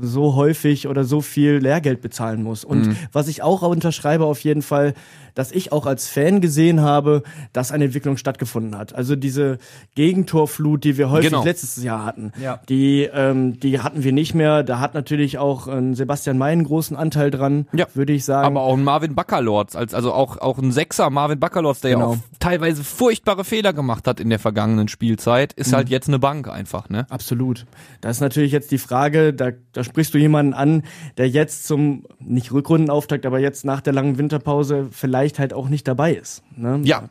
so, 0.00 0.34
häufig 0.34 0.88
oder 0.88 1.04
so 1.04 1.20
viel 1.20 1.58
Lehrgeld 1.58 2.00
bezahlen 2.00 2.42
muss. 2.42 2.64
Und 2.64 2.88
mhm. 2.88 2.96
was 3.12 3.28
ich 3.28 3.42
auch 3.42 3.62
unterschreibe 3.62 4.24
auf 4.24 4.40
jeden 4.40 4.62
Fall, 4.62 4.94
dass 5.34 5.52
ich 5.52 5.72
auch 5.72 5.86
als 5.86 6.08
Fan 6.08 6.40
gesehen 6.40 6.80
habe, 6.80 7.22
dass 7.52 7.72
eine 7.72 7.84
Entwicklung 7.84 8.16
stattgefunden 8.16 8.76
hat. 8.76 8.94
Also 8.94 9.16
diese 9.16 9.58
Gegentorflut, 9.94 10.84
die 10.84 10.98
wir 10.98 11.10
häufig 11.10 11.30
genau. 11.30 11.44
letztes 11.44 11.82
Jahr 11.82 12.04
hatten, 12.04 12.32
ja. 12.42 12.60
die, 12.68 13.08
ähm, 13.12 13.58
die 13.58 13.80
hatten 13.80 14.02
wir 14.02 14.12
nicht 14.12 14.34
mehr. 14.34 14.62
Da 14.62 14.80
hat 14.80 14.94
natürlich 14.94 15.38
auch 15.38 15.66
äh, 15.66 15.94
Sebastian 15.94 16.38
May 16.38 16.52
einen 16.52 16.64
großen 16.64 16.96
Anteil 16.96 17.30
dran, 17.30 17.66
ja. 17.72 17.86
würde 17.94 18.12
ich 18.12 18.24
sagen. 18.24 18.46
Aber 18.46 18.62
auch 18.62 18.76
ein 18.76 18.84
Marvin 18.84 19.14
Baccalords, 19.14 19.76
als, 19.76 19.94
also 19.94 20.12
auch, 20.12 20.36
auch 20.36 20.58
ein 20.58 20.72
Sechser 20.72 21.10
Marvin 21.10 21.40
Baccalords, 21.40 21.80
der 21.80 21.92
genau. 21.92 22.12
ja 22.12 22.16
auch 22.16 22.38
teilweise 22.38 22.84
furchtbare 22.84 23.44
Fehler 23.44 23.72
gemacht 23.72 24.06
hat 24.06 24.20
in 24.20 24.30
der 24.30 24.38
vergangenen 24.38 24.88
Spielzeit, 24.88 25.52
ist 25.52 25.72
mhm. 25.72 25.76
halt 25.76 25.88
jetzt 25.88 26.08
eine 26.08 26.18
Bank 26.18 26.48
einfach, 26.48 26.88
ne? 26.88 27.06
Absolut. 27.08 27.66
Das 28.00 28.16
ist 28.16 28.20
natürlich 28.20 28.52
jetzt 28.52 28.70
die 28.70 28.78
Frage, 28.78 28.99
da, 29.08 29.52
da 29.72 29.84
sprichst 29.84 30.12
du 30.12 30.18
jemanden 30.18 30.52
an, 30.52 30.82
der 31.16 31.28
jetzt 31.28 31.66
zum, 31.66 32.06
nicht 32.18 32.52
Rückrundenauftakt, 32.52 33.24
aber 33.24 33.38
jetzt 33.38 33.64
nach 33.64 33.80
der 33.80 33.92
langen 33.92 34.18
Winterpause 34.18 34.88
vielleicht 34.90 35.38
halt 35.38 35.52
auch 35.54 35.68
nicht 35.68 35.88
dabei 35.88 36.14
ist. 36.14 36.42
Ne? 36.56 36.80
Ja. 36.84 37.08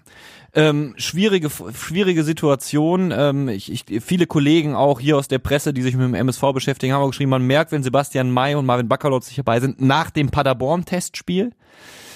Ähm, 0.53 0.95
schwierige, 0.97 1.49
schwierige 1.49 2.23
Situation. 2.23 3.13
Ähm, 3.15 3.49
ich, 3.49 3.71
ich, 3.71 4.03
viele 4.03 4.25
Kollegen 4.25 4.75
auch 4.75 4.99
hier 4.99 5.17
aus 5.17 5.27
der 5.27 5.39
Presse, 5.39 5.73
die 5.73 5.83
sich 5.83 5.95
mit 5.95 6.05
dem 6.05 6.15
MSV 6.15 6.41
beschäftigen, 6.53 6.93
haben 6.93 7.03
auch 7.03 7.09
geschrieben, 7.09 7.29
man 7.29 7.45
merkt, 7.45 7.71
wenn 7.71 7.83
Sebastian 7.83 8.31
May 8.31 8.55
und 8.55 8.65
Marvin 8.65 8.87
Baccalords 8.87 9.27
nicht 9.27 9.39
dabei 9.39 9.59
sind, 9.59 9.79
nach 9.79 10.09
dem 10.09 10.29
Paderborn-Testspiel. 10.29 11.51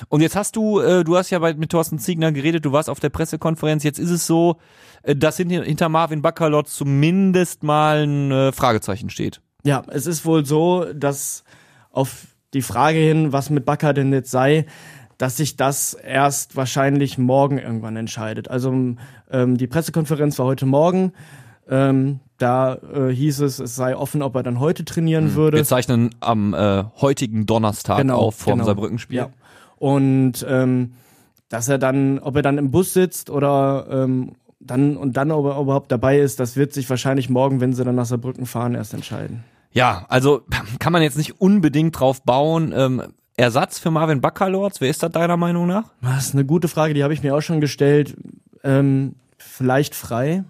Und 0.09 0.21
jetzt 0.21 0.35
hast 0.35 0.55
du, 0.55 0.79
äh, 0.79 1.03
du 1.03 1.15
hast 1.15 1.29
ja 1.29 1.39
mit 1.39 1.69
Thorsten 1.69 1.99
Ziegner 1.99 2.31
geredet, 2.31 2.65
du 2.65 2.71
warst 2.71 2.89
auf 2.89 2.99
der 2.99 3.09
Pressekonferenz. 3.09 3.83
Jetzt 3.83 3.99
ist 3.99 4.09
es 4.09 4.25
so, 4.25 4.57
äh, 5.03 5.15
dass 5.15 5.37
hinter, 5.37 5.89
Marvin 5.89 6.21
Baccalord 6.21 6.67
zumindest 6.67 7.63
mal 7.63 8.03
ein 8.03 8.31
äh, 8.31 8.51
Fragezeichen 8.51 9.09
steht. 9.09 9.41
Ja, 9.65 9.83
es 9.87 10.07
ist 10.07 10.25
wohl 10.25 10.45
so, 10.45 10.85
dass 10.93 11.43
auf 11.91 12.27
die 12.53 12.61
Frage 12.61 12.99
hin, 12.99 13.31
was 13.31 13.49
mit 13.49 13.65
Bakker 13.65 13.93
denn 13.93 14.11
jetzt 14.13 14.31
sei, 14.31 14.65
dass 15.17 15.37
sich 15.37 15.55
das 15.55 15.93
erst 15.93 16.55
wahrscheinlich 16.55 17.17
morgen 17.17 17.57
irgendwann 17.57 17.95
entscheidet. 17.95 18.49
Also 18.49 18.73
ähm, 19.31 19.57
die 19.57 19.67
Pressekonferenz 19.67 20.37
war 20.39 20.45
heute 20.47 20.65
Morgen. 20.65 21.13
Ähm, 21.69 22.19
da 22.37 22.75
äh, 22.75 23.09
hieß 23.13 23.39
es, 23.39 23.59
es 23.59 23.75
sei 23.75 23.95
offen, 23.95 24.21
ob 24.21 24.35
er 24.35 24.43
dann 24.43 24.59
heute 24.59 24.83
trainieren 24.83 25.25
Mhm. 25.27 25.35
würde. 25.35 25.57
Wir 25.57 25.63
zeichnen 25.63 26.09
am 26.19 26.53
äh, 26.53 26.83
heutigen 26.99 27.45
Donnerstag 27.45 27.99
Genau, 27.99 28.17
auf 28.19 28.35
vor 28.35 28.53
dem 28.53 28.57
genau. 28.57 28.65
Saarbrücken-Spiel. 28.65 29.17
Ja. 29.17 29.29
Und 29.77 30.45
ähm, 30.49 30.93
dass 31.47 31.69
er 31.69 31.77
dann, 31.77 32.19
ob 32.19 32.35
er 32.35 32.41
dann 32.41 32.57
im 32.57 32.71
Bus 32.71 32.93
sitzt 32.93 33.29
oder 33.29 33.87
ähm, 33.89 34.33
dann 34.59 34.97
und 34.97 35.15
dann 35.15 35.31
ob 35.31 35.45
er 35.45 35.59
überhaupt 35.61 35.91
dabei 35.91 36.19
ist, 36.19 36.39
das 36.39 36.57
wird 36.57 36.73
sich 36.73 36.89
wahrscheinlich 36.89 37.29
morgen, 37.29 37.61
wenn 37.61 37.73
sie 37.73 37.83
dann 37.85 37.95
nach 37.95 38.05
Saarbrücken 38.05 38.45
fahren, 38.45 38.75
erst 38.75 38.93
entscheiden. 38.93 39.43
Ja, 39.73 40.05
also 40.09 40.41
kann 40.79 40.93
man 40.93 41.01
jetzt 41.01 41.17
nicht 41.17 41.41
unbedingt 41.41 41.99
drauf 41.99 42.21
bauen. 42.23 42.73
Ähm, 42.75 43.01
Ersatz 43.35 43.79
für 43.79 43.89
Marvin 43.91 44.21
Baccalords, 44.21 44.79
wer 44.79 44.89
ist 44.89 45.01
das 45.01 45.11
deiner 45.11 45.37
Meinung 45.37 45.65
nach? 45.67 45.85
Das 46.01 46.27
ist 46.27 46.33
eine 46.35 46.45
gute 46.45 46.67
Frage, 46.67 46.93
die 46.93 47.03
habe 47.03 47.13
ich 47.13 47.23
mir 47.23 47.35
auch 47.35 47.41
schon 47.41 47.61
gestellt. 47.61 48.15
Ähm, 48.63 49.15
vielleicht 49.37 49.95
frei. 49.95 50.43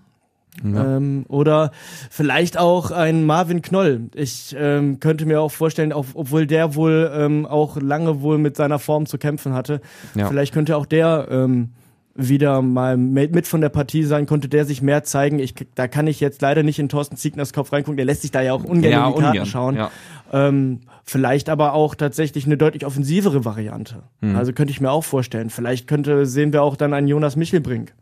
Ähm, 0.64 1.26
oder 1.30 1.72
vielleicht 2.12 2.60
auch 2.60 2.92
ein 2.92 3.26
Marvin 3.26 3.64
Knoll. 3.64 4.10
Ich 4.14 4.56
ähm, 4.56 5.00
könnte 5.00 5.26
mir 5.26 5.42
auch 5.42 5.52
vorstellen, 5.52 5.92
auch, 5.92 6.06
obwohl 6.14 6.46
der 6.46 6.76
wohl 6.76 7.12
ähm, 7.16 7.48
auch 7.48 7.76
lange 7.78 8.22
wohl 8.22 8.38
mit 8.38 8.56
seiner 8.56 8.78
Form 8.78 9.08
zu 9.08 9.18
kämpfen 9.18 9.54
hatte, 9.54 9.82
Ja. 10.14 10.28
vielleicht 10.28 10.54
könnte 10.54 10.78
auch 10.78 10.86
der 10.86 11.28
ähm, 11.32 11.70
wieder 12.16 12.62
mal 12.62 12.96
mit 12.96 13.48
von 13.48 13.62
der 13.62 13.70
Partie 13.70 14.04
sein, 14.04 14.26
konnte 14.28 14.48
der 14.48 14.66
sich 14.66 14.82
mehr 14.82 15.04
zeigen. 15.04 15.40
Ich, 15.40 15.56
da 15.74 15.88
kann 15.88 16.06
ich 16.06 16.20
jetzt 16.20 16.42
leider 16.42 16.62
nicht 16.62 16.78
in 16.78 16.88
Thorsten 16.90 17.18
Ziegners 17.18 17.54
Kopf 17.54 17.74
reingucken, 17.74 17.98
der 17.98 18.06
lässt 18.06 18.22
sich 18.22 18.32
da 18.32 18.42
ja 18.42 18.54
auch 18.54 18.64
ungern 18.64 18.92
Ja, 18.92 19.08
in 19.08 19.14
die 19.14 19.20
Karten 19.20 19.28
ungern, 19.32 19.46
schauen. 19.48 19.76
ja. 19.76 19.92
Ähm, 20.32 20.82
vielleicht 21.04 21.50
aber 21.50 21.74
auch 21.74 21.96
tatsächlich 21.96 22.46
eine 22.46 22.58
deutlich 22.58 22.86
offensivere 22.86 23.46
Variante. 23.46 24.04
Hm. 24.22 24.36
Also 24.36 24.54
könnte 24.54 24.72
ich 24.72 24.82
mir 24.82 24.92
auch 24.92 25.04
vorstellen. 25.04 25.50
Vielleicht 25.50 25.88
könnte, 25.88 26.26
sehen 26.26 26.54
wir 26.54 26.62
auch 26.64 26.76
dann 26.76 26.94
einen 26.94 27.08
Jonas 27.08 27.36
Michelbrink. 27.36 27.94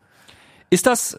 Ist 0.70 0.88
das 0.88 1.18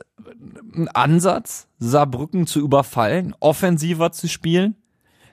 ein 0.74 0.88
Ansatz, 0.88 1.68
Saarbrücken 1.78 2.46
zu 2.46 2.60
überfallen, 2.60 3.34
offensiver 3.40 4.12
zu 4.12 4.28
spielen? 4.28 4.76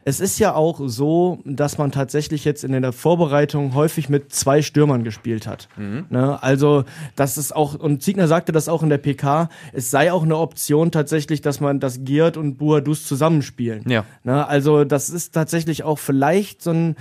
Es 0.05 0.19
ist 0.19 0.39
ja 0.39 0.55
auch 0.55 0.79
so, 0.85 1.39
dass 1.45 1.77
man 1.77 1.91
tatsächlich 1.91 2.45
jetzt 2.45 2.63
in 2.63 2.71
der 2.71 2.93
Vorbereitung 2.93 3.73
häufig 3.73 4.09
mit 4.09 4.33
zwei 4.33 4.61
Stürmern 4.61 5.03
gespielt 5.03 5.45
hat. 5.45 5.67
Mhm. 5.77 6.05
Ne? 6.09 6.41
Also, 6.41 6.85
das 7.15 7.37
ist 7.37 7.55
auch, 7.55 7.75
und 7.75 8.01
Ziegner 8.01 8.27
sagte 8.27 8.51
das 8.51 8.69
auch 8.69 8.81
in 8.81 8.89
der 8.89 8.97
PK, 8.97 9.49
es 9.73 9.91
sei 9.91 10.11
auch 10.11 10.23
eine 10.23 10.37
Option 10.37 10.91
tatsächlich, 10.91 11.41
dass 11.41 11.59
man 11.59 11.79
das 11.79 12.03
Giert 12.03 12.37
und 12.37 12.57
Buadus 12.57 13.05
zusammenspielen. 13.05 13.89
Ja. 13.89 14.05
Ne? 14.23 14.47
Also, 14.47 14.85
das 14.85 15.09
ist 15.09 15.33
tatsächlich 15.33 15.83
auch 15.83 15.99
vielleicht 15.99 16.61
so 16.61 16.71
ein, 16.71 16.95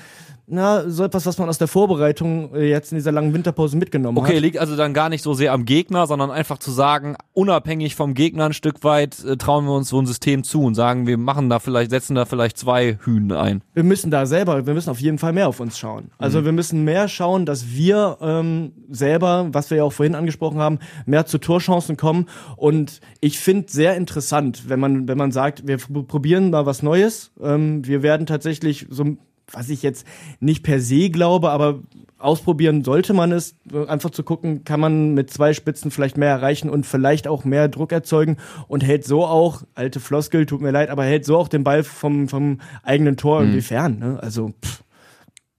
na, 0.51 0.89
so 0.89 1.05
etwas, 1.05 1.27
was 1.27 1.39
man 1.39 1.49
aus 1.49 1.59
der 1.59 1.69
Vorbereitung 1.69 2.55
äh, 2.55 2.69
jetzt 2.69 2.93
in 2.93 2.97
dieser 2.99 3.13
langen 3.13 3.35
Winterpause 3.35 3.77
mitgenommen 3.77 4.17
Okay, 4.19 4.37
hat. 4.37 4.43
liegt 4.43 4.59
also 4.59 4.77
dann 4.77 4.95
gar 4.95 5.09
nicht 5.09 5.23
so 5.23 5.35
sehr 5.35 5.53
am 5.53 5.65
Gegner, 5.65 6.07
sondern 6.07 6.31
einfach 6.31 6.59
zu 6.59 6.71
sagen, 6.71 7.17
unabhängig 7.35 7.95
vom 7.95 8.15
Gegner 8.15 8.47
ein 8.47 8.53
Stück 8.53 8.83
weit 8.85 9.23
äh, 9.25 9.37
trauen 9.37 9.67
wir 9.67 9.75
uns 9.75 9.89
so 9.89 10.01
ein 10.01 10.07
System 10.07 10.45
zu 10.45 10.63
und 10.63 10.75
sagen, 10.75 11.07
wir 11.07 11.19
machen 11.19 11.49
da 11.51 11.59
vielleicht, 11.59 11.91
setzen 11.91 12.15
da 12.15 12.25
vielleicht 12.25 12.57
zwei 12.59 12.99
Hühn 13.05 13.31
ein. 13.33 13.63
wir 13.75 13.85
müssen 13.85 14.11
da 14.11 14.27
selber, 14.27 14.67
wir 14.67 14.75
müssen 14.75 14.91
auf 14.91 15.01
jeden 15.01 15.19
Fall 15.19 15.33
mehr 15.33 15.49
auf 15.49 15.61
uns 15.61 15.79
schauen. 15.79 16.11
Also 16.19 16.45
wir 16.45 16.53
müssen 16.53 16.85
mehr 16.85 17.09
schauen, 17.09 17.45
dass 17.47 17.69
wir 17.69 18.17
ähm, 18.21 18.73
selber, 18.89 19.49
was 19.53 19.71
wir 19.71 19.79
ja 19.79 19.85
auch 19.85 19.93
vorhin 19.93 20.15
angesprochen 20.15 20.59
haben, 20.59 20.79
mehr 21.07 21.27
zu 21.27 21.39
Torchancen 21.39 21.97
kommen. 21.97 22.27
Und 22.57 23.01
ich 23.21 23.39
finde 23.39 23.71
sehr 23.71 23.97
interessant, 23.97 24.69
wenn 24.69 24.81
man, 24.81 25.09
wenn 25.09 25.19
man 25.19 25.31
sagt, 25.33 25.67
wir 25.67 25.77
probieren 25.77 26.51
mal 26.51 26.67
was 26.67 26.83
Neues. 26.83 27.33
Ähm, 27.41 27.87
wir 27.87 28.03
werden 28.03 28.27
tatsächlich 28.27 28.87
so, 28.91 29.17
was 29.53 29.69
ich 29.69 29.83
jetzt 29.83 30.07
nicht 30.41 30.63
per 30.63 30.81
se 30.81 31.11
glaube, 31.11 31.51
aber 31.51 31.81
ausprobieren 32.19 32.85
sollte 32.85 33.15
man 33.15 33.33
es, 33.33 33.57
einfach 33.87 34.11
zu 34.11 34.23
gucken, 34.23 34.65
kann 34.65 34.81
man 34.81 35.15
mit 35.15 35.31
zwei 35.31 35.55
Spitzen 35.55 35.91
vielleicht 35.91 36.17
mehr 36.17 36.31
erreichen 36.31 36.69
und 36.69 36.85
vielleicht 36.85 37.29
auch 37.29 37.45
mehr 37.45 37.69
Druck 37.69 37.93
erzeugen 37.93 38.37
und 38.67 38.85
hält 38.85 39.05
so 39.05 39.25
auch, 39.25 39.63
alte 39.75 40.01
Floskel, 40.01 40.47
tut 40.47 40.61
mir 40.61 40.73
leid, 40.73 40.91
aber 40.91 41.05
hält 41.05 41.25
so 41.25 41.37
auch 41.37 41.49
den 41.49 41.65
Ball 41.65 41.85
vom, 41.85 42.29
vom 42.29 42.61
eigenen 42.83 43.17
Tor 43.17 43.41
irgendwie 43.41 43.63
fern. 43.63 43.99
Ne? 43.99 44.19
Also 44.21 44.53
pff, 44.65 44.83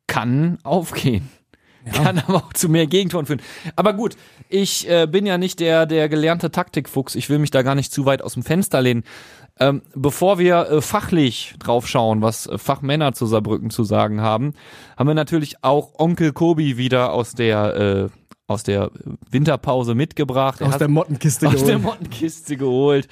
kann 0.08 0.58
aufgehen. 0.64 1.30
Kann 1.94 2.20
aber 2.20 2.38
auch 2.38 2.54
zu 2.54 2.70
mehr 2.70 2.88
Gegentoren 2.88 3.26
führen. 3.26 3.42
Aber 3.76 3.94
gut, 3.94 4.16
ich 4.50 4.90
äh, 4.90 5.08
bin 5.08 5.26
ja 5.26 5.38
nicht 5.38 5.60
der, 5.60 5.86
der 5.86 6.10
gelernte 6.10 6.52
Taktikfuchs. 6.52 7.16
Ich 7.16 7.30
will 7.30 7.40
mich 7.40 7.52
da 7.52 7.62
gar 7.62 7.76
nicht 7.76 7.92
zu 7.92 8.06
weit 8.06 8.22
aus 8.22 8.34
dem 8.34 8.44
Fenster 8.44 8.82
lehnen. 8.82 9.04
Ähm, 9.60 9.82
bevor 9.94 10.40
wir 10.40 10.70
äh, 10.70 10.82
fachlich 10.82 11.56
drauf 11.60 11.88
schauen, 11.88 12.22
was 12.22 12.48
äh, 12.48 12.58
Fachmänner 12.58 13.14
zu 13.14 13.26
Saarbrücken 13.26 13.70
zu 13.70 13.84
sagen 13.84 14.22
haben, 14.22 14.54
haben 14.98 15.08
wir 15.08 15.16
natürlich 15.16 15.64
auch 15.64 16.00
Onkel 16.00 16.32
Kobi 16.32 16.78
wieder 16.78 17.12
aus 17.12 17.34
der, 17.34 17.76
äh, 17.76 18.10
aus 18.48 18.64
der 18.64 18.90
Winterpause 19.30 19.96
mitgebracht. 19.96 20.62
Aus 20.62 20.78
der 20.78 20.88
Mottenkiste 20.88 21.48
aus 21.48 21.66
der 21.66 21.78
geholt. 21.78 21.84
Mottenkiste 21.84 22.56
geholt. 22.56 23.08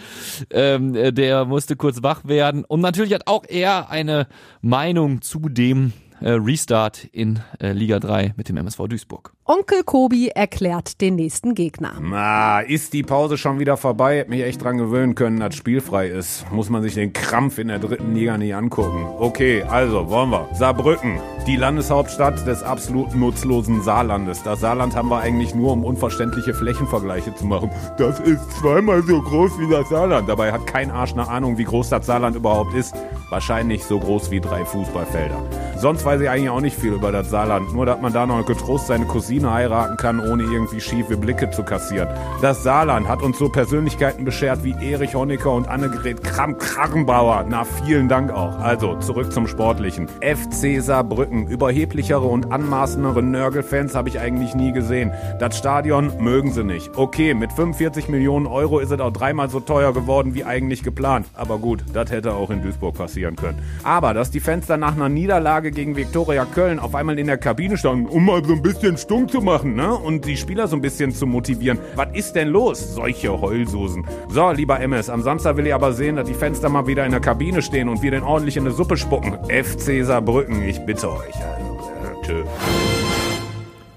Ähm, 0.49 0.95
äh, 0.95 1.11
der 1.11 1.43
musste 1.43 1.75
kurz 1.75 2.01
wach 2.01 2.23
werden. 2.23 2.63
Und 2.63 2.79
natürlich 2.79 3.13
hat 3.13 3.27
auch 3.27 3.43
er 3.45 3.89
eine 3.89 4.27
Meinung 4.61 5.21
zu 5.21 5.49
dem 5.49 5.91
äh, 6.21 6.31
Restart 6.31 7.03
in 7.03 7.41
äh, 7.59 7.73
Liga 7.73 7.99
3 7.99 8.33
mit 8.37 8.47
dem 8.47 8.55
MSV 8.55 8.87
Duisburg. 8.87 9.33
Onkel 9.49 9.83
Kobi 9.83 10.27
erklärt 10.27 10.99
den 10.99 11.15
nächsten 11.15 11.55
Gegner. 11.55 11.93
Na, 12.01 12.59
ist 12.59 12.91
die 12.91 13.01
Pause 13.01 13.37
schon 13.37 13.59
wieder 13.59 13.77
vorbei? 13.77 14.17
Hätte 14.17 14.29
mich 14.29 14.43
echt 14.43 14.61
dran 14.61 14.77
gewöhnen 14.77 15.15
können, 15.15 15.39
dass 15.39 15.55
spielfrei 15.55 16.09
ist. 16.09 16.45
Muss 16.51 16.69
man 16.69 16.83
sich 16.83 16.95
den 16.95 17.13
Krampf 17.13 17.57
in 17.57 17.69
der 17.69 17.79
dritten 17.79 18.13
Liga 18.13 18.37
nicht 18.37 18.53
angucken. 18.53 19.05
Okay, 19.19 19.63
also 19.63 20.09
wollen 20.09 20.31
wir. 20.31 20.49
Saarbrücken, 20.51 21.21
die 21.47 21.55
Landeshauptstadt 21.55 22.45
des 22.45 22.61
absolut 22.61 23.15
nutzlosen 23.15 23.83
Saarlandes. 23.83 24.43
Das 24.43 24.59
Saarland 24.59 24.97
haben 24.97 25.07
wir 25.07 25.19
eigentlich 25.19 25.55
nur, 25.55 25.71
um 25.71 25.85
unverständliche 25.85 26.53
Flächenvergleiche 26.53 27.33
zu 27.33 27.45
machen. 27.45 27.71
Das 27.97 28.19
ist 28.19 28.51
zweimal 28.59 29.01
so 29.03 29.21
groß 29.21 29.59
wie 29.59 29.71
das 29.71 29.87
Saarland. 29.87 30.27
Dabei 30.27 30.51
hat 30.51 30.67
kein 30.67 30.91
Arsch 30.91 31.13
eine 31.13 31.25
Ahnung, 31.25 31.57
wie 31.57 31.63
groß 31.63 31.87
das 31.87 32.05
Saarland 32.05 32.35
überhaupt 32.35 32.73
ist. 32.73 32.93
Wahrscheinlich 33.29 33.85
so 33.85 33.97
groß 33.97 34.29
wie 34.29 34.41
drei 34.41 34.65
Fußballfelder. 34.65 35.41
Sonst 35.77 36.03
weiß 36.03 36.19
ich 36.21 36.29
eigentlich 36.29 36.49
auch 36.49 36.61
nicht 36.61 36.77
viel 36.77 36.93
über 36.93 37.11
das 37.11 37.29
Saarland. 37.29 37.73
Nur, 37.73 37.85
dass 37.85 38.01
man 38.01 38.11
da 38.11 38.25
noch 38.25 38.45
getrost 38.45 38.87
seine 38.87 39.05
Cousine 39.05 39.36
heiraten 39.45 39.97
kann, 39.97 40.19
ohne 40.19 40.43
irgendwie 40.43 40.79
schiefe 40.79 41.17
Blicke 41.17 41.49
zu 41.51 41.63
kassieren. 41.63 42.07
Das 42.41 42.63
Saarland 42.63 43.07
hat 43.07 43.21
uns 43.21 43.37
so 43.37 43.49
Persönlichkeiten 43.49 44.25
beschert 44.25 44.63
wie 44.63 44.75
Erich 44.81 45.15
Honecker 45.15 45.51
und 45.51 45.67
Annegret 45.67 46.23
Kramp-Karrenbauer. 46.23 47.45
Na, 47.49 47.65
vielen 47.65 48.07
Dank 48.07 48.31
auch. 48.31 48.57
Also, 48.59 48.95
zurück 48.99 49.31
zum 49.31 49.47
Sportlichen. 49.47 50.07
FC 50.21 50.81
Saarbrücken. 50.81 51.47
Überheblichere 51.47 52.25
und 52.25 52.51
anmaßendere 52.51 53.21
Nörgelfans 53.21 53.95
habe 53.95 54.09
ich 54.09 54.19
eigentlich 54.19 54.55
nie 54.55 54.71
gesehen. 54.71 55.11
Das 55.39 55.57
Stadion 55.57 56.11
mögen 56.19 56.51
sie 56.51 56.63
nicht. 56.63 56.95
Okay, 56.95 57.33
mit 57.33 57.51
45 57.51 58.09
Millionen 58.09 58.47
Euro 58.47 58.79
ist 58.79 58.91
es 58.91 58.99
auch 58.99 59.11
dreimal 59.11 59.49
so 59.49 59.59
teuer 59.59 59.93
geworden 59.93 60.33
wie 60.33 60.43
eigentlich 60.43 60.83
geplant. 60.83 61.27
Aber 61.33 61.57
gut, 61.57 61.83
das 61.93 62.11
hätte 62.11 62.33
auch 62.33 62.49
in 62.49 62.61
Duisburg 62.61 62.95
passieren 62.95 63.35
können. 63.35 63.61
Aber, 63.83 64.13
dass 64.13 64.31
die 64.31 64.39
Fans 64.39 64.67
dann 64.67 64.79
nach 64.79 64.95
einer 64.95 65.09
Niederlage 65.09 65.71
gegen 65.71 65.95
Viktoria 65.95 66.45
Köln 66.45 66.79
auf 66.79 66.95
einmal 66.95 67.19
in 67.19 67.27
der 67.27 67.37
Kabine 67.37 67.77
standen, 67.77 68.07
um 68.07 68.25
mal 68.25 68.43
so 68.43 68.53
ein 68.53 68.61
bisschen 68.61 68.97
stunk 68.97 69.26
zu 69.27 69.41
machen, 69.41 69.75
ne? 69.75 69.93
Und 69.93 70.25
die 70.25 70.37
Spieler 70.37 70.67
so 70.67 70.75
ein 70.75 70.81
bisschen 70.81 71.11
zu 71.11 71.25
motivieren. 71.25 71.79
Was 71.95 72.07
ist 72.15 72.33
denn 72.33 72.49
los? 72.49 72.93
Solche 72.95 73.29
Heulsusen. 73.39 74.05
So, 74.29 74.51
lieber 74.51 74.79
MS, 74.79 75.09
am 75.09 75.21
Samstag 75.21 75.57
will 75.57 75.67
ich 75.67 75.73
aber 75.73 75.93
sehen, 75.93 76.15
dass 76.15 76.27
die 76.27 76.33
Fans 76.33 76.59
da 76.61 76.69
mal 76.69 76.87
wieder 76.87 77.05
in 77.05 77.11
der 77.11 77.21
Kabine 77.21 77.61
stehen 77.61 77.89
und 77.89 78.01
wir 78.01 78.11
den 78.11 78.23
ordentlich 78.23 78.57
in 78.57 78.65
eine 78.65 78.73
Suppe 78.73 78.97
spucken. 78.97 79.37
FC 79.49 80.05
Saarbrücken, 80.05 80.63
ich 80.67 80.79
bitte 80.85 81.11
euch. 81.11 81.35
Also, 81.35 82.21
tschö. 82.23 82.43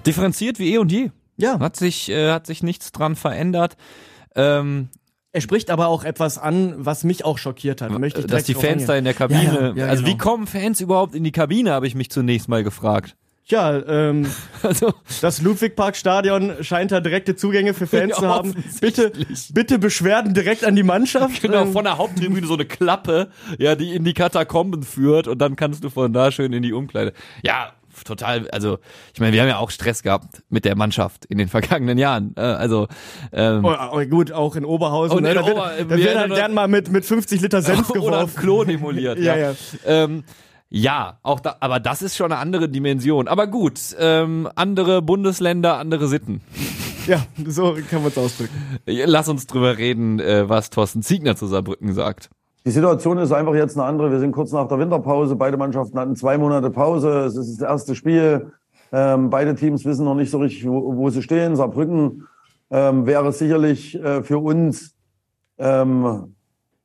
Differenziert 0.07 0.59
wie 0.59 0.75
eh 0.75 0.79
und 0.79 0.91
je. 0.91 1.11
Ja. 1.37 1.59
Hat 1.59 1.77
sich, 1.77 2.09
äh, 2.11 2.31
hat 2.31 2.47
sich 2.47 2.63
nichts 2.63 2.93
dran 2.93 3.17
verändert. 3.17 3.77
Ähm, 4.35 4.89
Er 5.33 5.41
spricht 5.41 5.71
aber 5.71 5.89
auch 5.89 6.05
etwas 6.05 6.39
an, 6.39 6.75
was 6.77 7.05
mich 7.05 7.25
auch 7.25 7.39
schockiert 7.39 7.81
hat. 7.83 7.97
Möchte 7.99 8.21
ich 8.21 8.27
dass 8.27 8.45
die 8.45 8.55
Fans 8.55 8.87
da 8.87 8.97
in 8.97 9.05
der 9.05 9.15
Kabine. 9.15 9.43
Ja, 9.45 9.61
ja, 9.69 9.73
ja, 9.75 9.87
also 9.87 10.03
genau. 10.03 10.15
wie 10.15 10.19
kommen 10.19 10.47
Fans 10.47 10.81
überhaupt 10.81 11.15
in 11.15 11.23
die 11.25 11.33
Kabine, 11.33 11.73
habe 11.73 11.87
ich 11.87 11.95
mich 11.95 12.11
zunächst 12.11 12.49
mal 12.49 12.65
gefragt. 12.65 13.17
Ja, 13.47 13.79
ähm, 13.85 14.27
Also 14.63 14.95
das 15.23 15.43
Ludwigparkstadion 15.43 16.63
scheint 16.63 16.93
da 16.93 17.01
direkte 17.01 17.35
Zugänge 17.35 17.75
für 17.75 17.87
Fans 17.87 18.11
Ja, 18.13 18.17
zu 18.21 18.29
haben. 18.29 18.55
Bitte, 18.81 19.13
bitte 19.53 19.79
Beschwerden 19.79 20.35
direkt 20.35 20.65
an 20.65 20.77
die 20.77 20.83
Mannschaft. 20.85 21.43
Genau, 21.43 21.63
Ähm, 21.63 21.73
von 21.73 21.85
der 21.85 21.99
Haupttribüne 21.99 22.47
so 22.47 22.55
eine 22.55 22.67
Klappe, 22.67 23.31
ja, 23.59 23.75
die 23.75 23.95
in 23.95 24.05
die 24.05 24.15
Katakomben 24.15 24.83
führt 24.85 25.27
und 25.27 25.39
dann 25.39 25.57
kannst 25.57 25.83
du 25.83 25.91
von 25.91 26.13
da 26.13 26.31
schön 26.31 26.53
in 26.53 26.63
die 26.63 26.73
Umkleide. 26.73 27.13
Ja, 27.43 27.73
total, 28.05 28.49
also 28.51 28.79
ich 29.15 29.21
meine, 29.21 29.33
wir 29.33 29.43
haben 29.43 29.49
ja 29.49 29.59
auch 29.59 29.71
Stress 29.71 30.03
gehabt 30.05 30.43
mit 30.49 30.65
der 30.65 30.77
Mannschaft 30.77 31.25
in 31.25 31.37
den 31.39 31.49
vergangenen 31.49 31.99
Jahren. 31.99 32.35
Äh, 32.37 32.41
also 32.43 32.87
ähm, 33.33 33.65
Oh, 33.65 33.75
oh, 33.93 34.05
gut, 34.07 34.31
auch 34.31 34.55
in 34.55 34.65
Oberhausen. 34.65 35.17
Und 35.17 35.23
ne? 35.25 35.31
in 35.31 35.35
da 35.35 35.45
wird, 35.47 35.57
Ober- 35.57 35.73
da 35.77 35.89
wir 35.89 35.97
wird 35.97 36.07
erinnern 36.07 36.31
dann 36.31 36.39
gern 36.39 36.55
mal 36.55 36.69
mit, 36.69 36.91
mit 36.91 37.05
50 37.05 37.41
Liter 37.41 37.63
Senf 37.63 37.91
oder 37.91 38.01
geworfen. 38.01 38.37
Klo 38.41 38.63
demoliert. 38.65 39.19
Ja, 39.19 39.35
ja. 39.37 39.51
ja. 39.51 39.57
Ähm, 39.87 40.23
ja, 40.73 41.19
auch 41.25 41.41
da, 41.41 41.57
aber 41.59 41.81
das 41.81 42.01
ist 42.01 42.17
schon 42.17 42.31
eine 42.31 42.41
andere 42.41 42.69
Dimension. 42.69 43.27
Aber 43.27 43.49
gut, 43.49 43.81
ähm, 43.99 44.49
andere 44.55 45.03
Bundesländer, 45.03 45.79
andere 45.79 46.07
Sitten. 46.07 46.43
Ja, 47.07 47.23
so 47.45 47.77
kann 47.91 48.03
man 48.03 48.13
es 48.13 48.19
ausdrücken. 48.19 48.55
Lass 48.87 49.29
uns 49.29 49.49
drüber 49.49 49.79
reden, 49.79 50.21
äh, 50.21 50.49
was 50.49 50.71
Thorsten 50.71 51.03
Ziegner 51.03 51.35
zu 51.35 51.47
Saarbrücken 51.47 51.93
sagt. 51.93 52.31
Die 52.65 52.71
Situation 52.71 53.19
ist 53.19 53.33
einfach 53.33 53.55
jetzt 53.55 53.77
eine 53.77 53.87
andere. 53.87 54.13
Wir 54.13 54.21
sind 54.21 54.31
kurz 54.31 54.53
nach 54.53 54.69
der 54.69 54.79
Winterpause. 54.79 55.35
Beide 55.35 55.57
Mannschaften 55.57 55.99
hatten 55.99 56.15
zwei 56.15 56.39
Monate 56.39 56.71
Pause. 56.71 57.25
Es 57.25 57.37
ist 57.37 57.61
das 57.61 57.69
erste 57.69 57.97
Spiel. 57.97 58.53
Ähm, 58.93 59.31
beide 59.31 59.57
Teams 59.57 59.85
wissen 59.85 60.05
noch 60.05 60.15
nicht 60.15 60.31
so 60.31 60.39
richtig, 60.39 60.69
wo, 60.69 60.97
wo 60.97 61.11
sie 61.11 61.23
stehen. 61.23 61.57
Saarbrücken 61.57 62.29
ähm, 62.71 63.07
wäre 63.07 63.33
sicherlich 63.33 64.01
äh, 64.01 64.23
für 64.23 64.39
uns 64.39 64.95
ähm, 65.59 66.37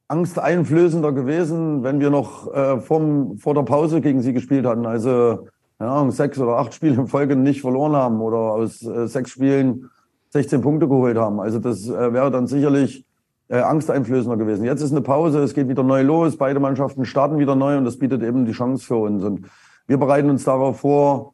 angsteinflößender 0.08 1.12
gewesen, 1.12 1.84
wenn 1.84 2.00
wir 2.00 2.10
noch 2.10 2.54
äh, 2.54 2.80
vom, 2.80 3.38
vor 3.38 3.54
der 3.54 3.64
Pause 3.64 4.02
gegen 4.02 4.22
sie 4.22 4.34
gespielt 4.34 4.66
hatten. 4.66 4.86
Also 4.86 5.48
ja, 5.80 6.12
sechs 6.12 6.40
oder 6.40 6.58
acht 6.58 6.74
Spiele 6.76 6.96
in 6.96 7.08
Folge 7.08 7.36
nicht 7.36 7.62
verloren 7.62 7.96
haben 7.96 8.22
oder 8.22 8.38
aus 8.38 8.82
äh, 8.84 9.08
sechs 9.08 9.32
Spielen 9.32 9.90
16 10.30 10.62
Punkte 10.62 10.88
geholt 10.88 11.18
haben. 11.18 11.40
Also 11.40 11.60
das 11.60 11.88
äh, 11.88 12.14
wäre 12.14 12.30
dann 12.30 12.48
sicherlich 12.48 13.06
äh, 13.48 13.60
angsteinflößender 13.60 14.38
gewesen. 14.38 14.66
Jetzt 14.66 14.82
ist 14.82 14.92
eine 14.92 15.02
Pause, 15.02 15.40
es 15.40 15.54
geht 15.54 15.70
wieder 15.70 15.84
neu 15.84 16.02
los, 16.02 16.38
beide 16.38 16.60
Mannschaften 16.60 17.06
starten 17.06 17.40
wieder 17.40 17.56
neu 17.56 17.78
und 17.78 17.86
das 17.86 17.98
bietet 17.98 18.22
eben 18.22 18.46
die 18.46 18.52
Chance 18.52 18.86
für 18.86 18.98
uns. 18.98 19.24
Und 19.24 19.48
wir 19.88 19.98
bereiten 19.98 20.30
uns 20.30 20.44
darauf 20.44 20.80
vor, 20.80 21.34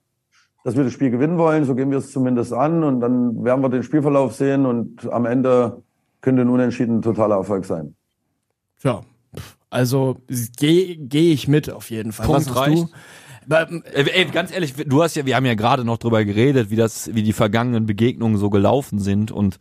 dass 0.63 0.75
wir 0.75 0.83
das 0.83 0.93
Spiel 0.93 1.09
gewinnen 1.09 1.37
wollen, 1.37 1.65
so 1.65 1.73
gehen 1.73 1.89
wir 1.89 1.97
es 1.97 2.11
zumindest 2.11 2.53
an 2.53 2.83
und 2.83 2.99
dann 2.99 3.43
werden 3.43 3.61
wir 3.61 3.69
den 3.69 3.83
Spielverlauf 3.83 4.35
sehen 4.35 4.65
und 4.65 5.11
am 5.11 5.25
Ende 5.25 5.81
könnte 6.21 6.43
ein 6.43 6.49
Unentschieden 6.49 7.01
totaler 7.01 7.37
Erfolg 7.37 7.65
sein. 7.65 7.95
Ja, 8.83 9.03
also 9.69 10.17
gehe 10.57 10.97
geh 10.97 11.31
ich 11.31 11.47
mit 11.47 11.69
auf 11.69 11.89
jeden 11.89 12.11
Fall. 12.11 12.25
Punkt 12.25 12.55
reicht. 12.55 12.83
du? 12.83 12.89
Aber, 13.45 13.69
ähm, 13.69 13.83
Ey, 13.93 14.25
ganz 14.25 14.51
ehrlich, 14.51 14.73
du 14.73 15.01
hast 15.03 15.15
ja, 15.15 15.25
wir 15.25 15.35
haben 15.35 15.45
ja 15.45 15.55
gerade 15.55 15.83
noch 15.83 15.97
drüber 15.97 16.23
geredet, 16.25 16.69
wie 16.69 16.75
das, 16.75 17.13
wie 17.13 17.23
die 17.23 17.33
vergangenen 17.33 17.85
Begegnungen 17.85 18.37
so 18.37 18.49
gelaufen 18.49 18.99
sind 18.99 19.31
und 19.31 19.59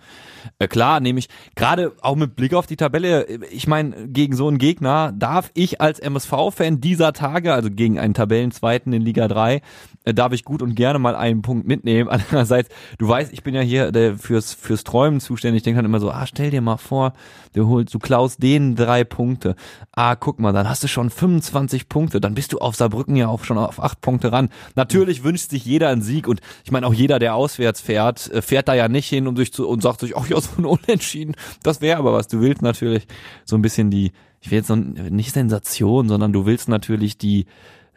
äh, 0.59 0.69
klar, 0.69 1.01
nämlich 1.01 1.29
gerade 1.55 1.93
auch 2.03 2.17
mit 2.17 2.37
Blick 2.37 2.55
auf 2.55 2.67
die 2.67 2.77
Tabelle, 2.77 3.27
äh, 3.29 3.39
ich 3.51 3.67
meine, 3.67 4.09
gegen 4.09 4.35
so 4.37 4.49
einen 4.49 4.59
Gegner 4.59 5.13
darf 5.17 5.51
ich 5.55 5.81
als 5.81 5.99
MSV-Fan 5.99 6.81
dieser 6.81 7.13
Tage, 7.13 7.53
also 7.53 7.71
gegen 7.71 7.99
einen 7.99 8.15
Tabellenzweiten 8.15 8.93
in 8.93 9.03
Liga 9.03 9.29
3, 9.29 9.63
äh, 10.05 10.15
darf 10.15 10.33
ich 10.33 10.45
gut 10.45 10.63
und 10.63 10.75
gerne 10.75 10.99
mal 10.99 11.15
einen 11.15 11.43
Punkt 11.43 11.67
mitnehmen. 11.67 12.09
Andererseits, 12.11 12.69
du 12.99 13.09
weißt, 13.09 13.33
ich 13.33 13.43
bin 13.43 13.55
ja 13.55 13.61
hier 13.61 13.93
der 13.93 14.17
fürs 14.17 14.55
fürs 14.55 14.85
Träumen 14.85 15.21
zuständig. 15.21 15.59
Ich 15.61 15.65
denke 15.65 15.79
dann 15.79 15.85
immer 15.85 16.01
so, 16.01 16.11
ah, 16.11 16.27
stell 16.27 16.51
dir 16.51 16.61
mal 16.61 16.77
vor, 16.77 17.13
du 17.55 17.69
holst, 17.69 17.95
du 17.95 17.99
klaust 17.99 18.43
denen 18.43 18.77
drei 18.77 19.05
Punkte. 19.05 19.57
Ah, 19.93 20.17
guck 20.17 20.39
mal, 20.39 20.53
dann 20.53 20.69
hast 20.69 20.83
du 20.83 20.89
schon 20.89 21.11
25 21.11 21.89
Punkte, 21.89 22.21
dann 22.21 22.35
bist 22.35 22.53
du 22.53 22.59
auf 22.59 22.77
Saarbrücken 22.77 23.17
ja 23.17 23.29
auch 23.29 23.45
schon 23.45 23.59
auf 23.71 23.83
acht 23.83 24.01
Punkte 24.01 24.33
ran. 24.33 24.51
Natürlich 24.75 25.25
wünscht 25.25 25.51
sich 25.51 25.65
jeder 25.65 25.89
einen 25.89 26.03
Sieg 26.03 26.29
und 26.29 26.41
ich 26.65 26.73
meine 26.73 26.87
auch 26.87 26.93
jeder, 26.93 27.19
der 27.19 27.35
auswärts 27.35 27.81
fährt, 27.81 28.31
äh, 28.33 28.43
fährt 28.43 28.69
da 28.69 28.75
ja 28.75 28.89
nicht 28.89 29.09
hin 29.09 29.27
und 29.27 29.37
sich 29.37 29.53
zu 29.53 29.69
und 29.69 29.83
sagt 29.83 30.01
sich, 30.01 30.17
ach 30.17 30.29
ja, 30.29 30.41
so 30.41 30.51
ein 30.59 30.65
Unentschieden. 30.65 31.35
Das 31.63 31.81
wäre 31.81 31.99
aber 31.99 32.13
was. 32.13 32.29
Du 32.29 32.41
willst 32.41 32.63
natürlich 32.63 33.07
so 33.45 33.57
ein 33.57 33.63
bisschen 33.63 33.91
die, 33.91 34.13
ich 34.41 34.51
will 34.51 34.59
jetzt 34.59 34.69
so 34.69 34.77
nicht 34.77 35.33
Sensation, 35.33 36.09
sondern 36.09 36.33
du 36.33 36.47
willst 36.47 36.69
natürlich 36.69 37.17
die 37.17 37.47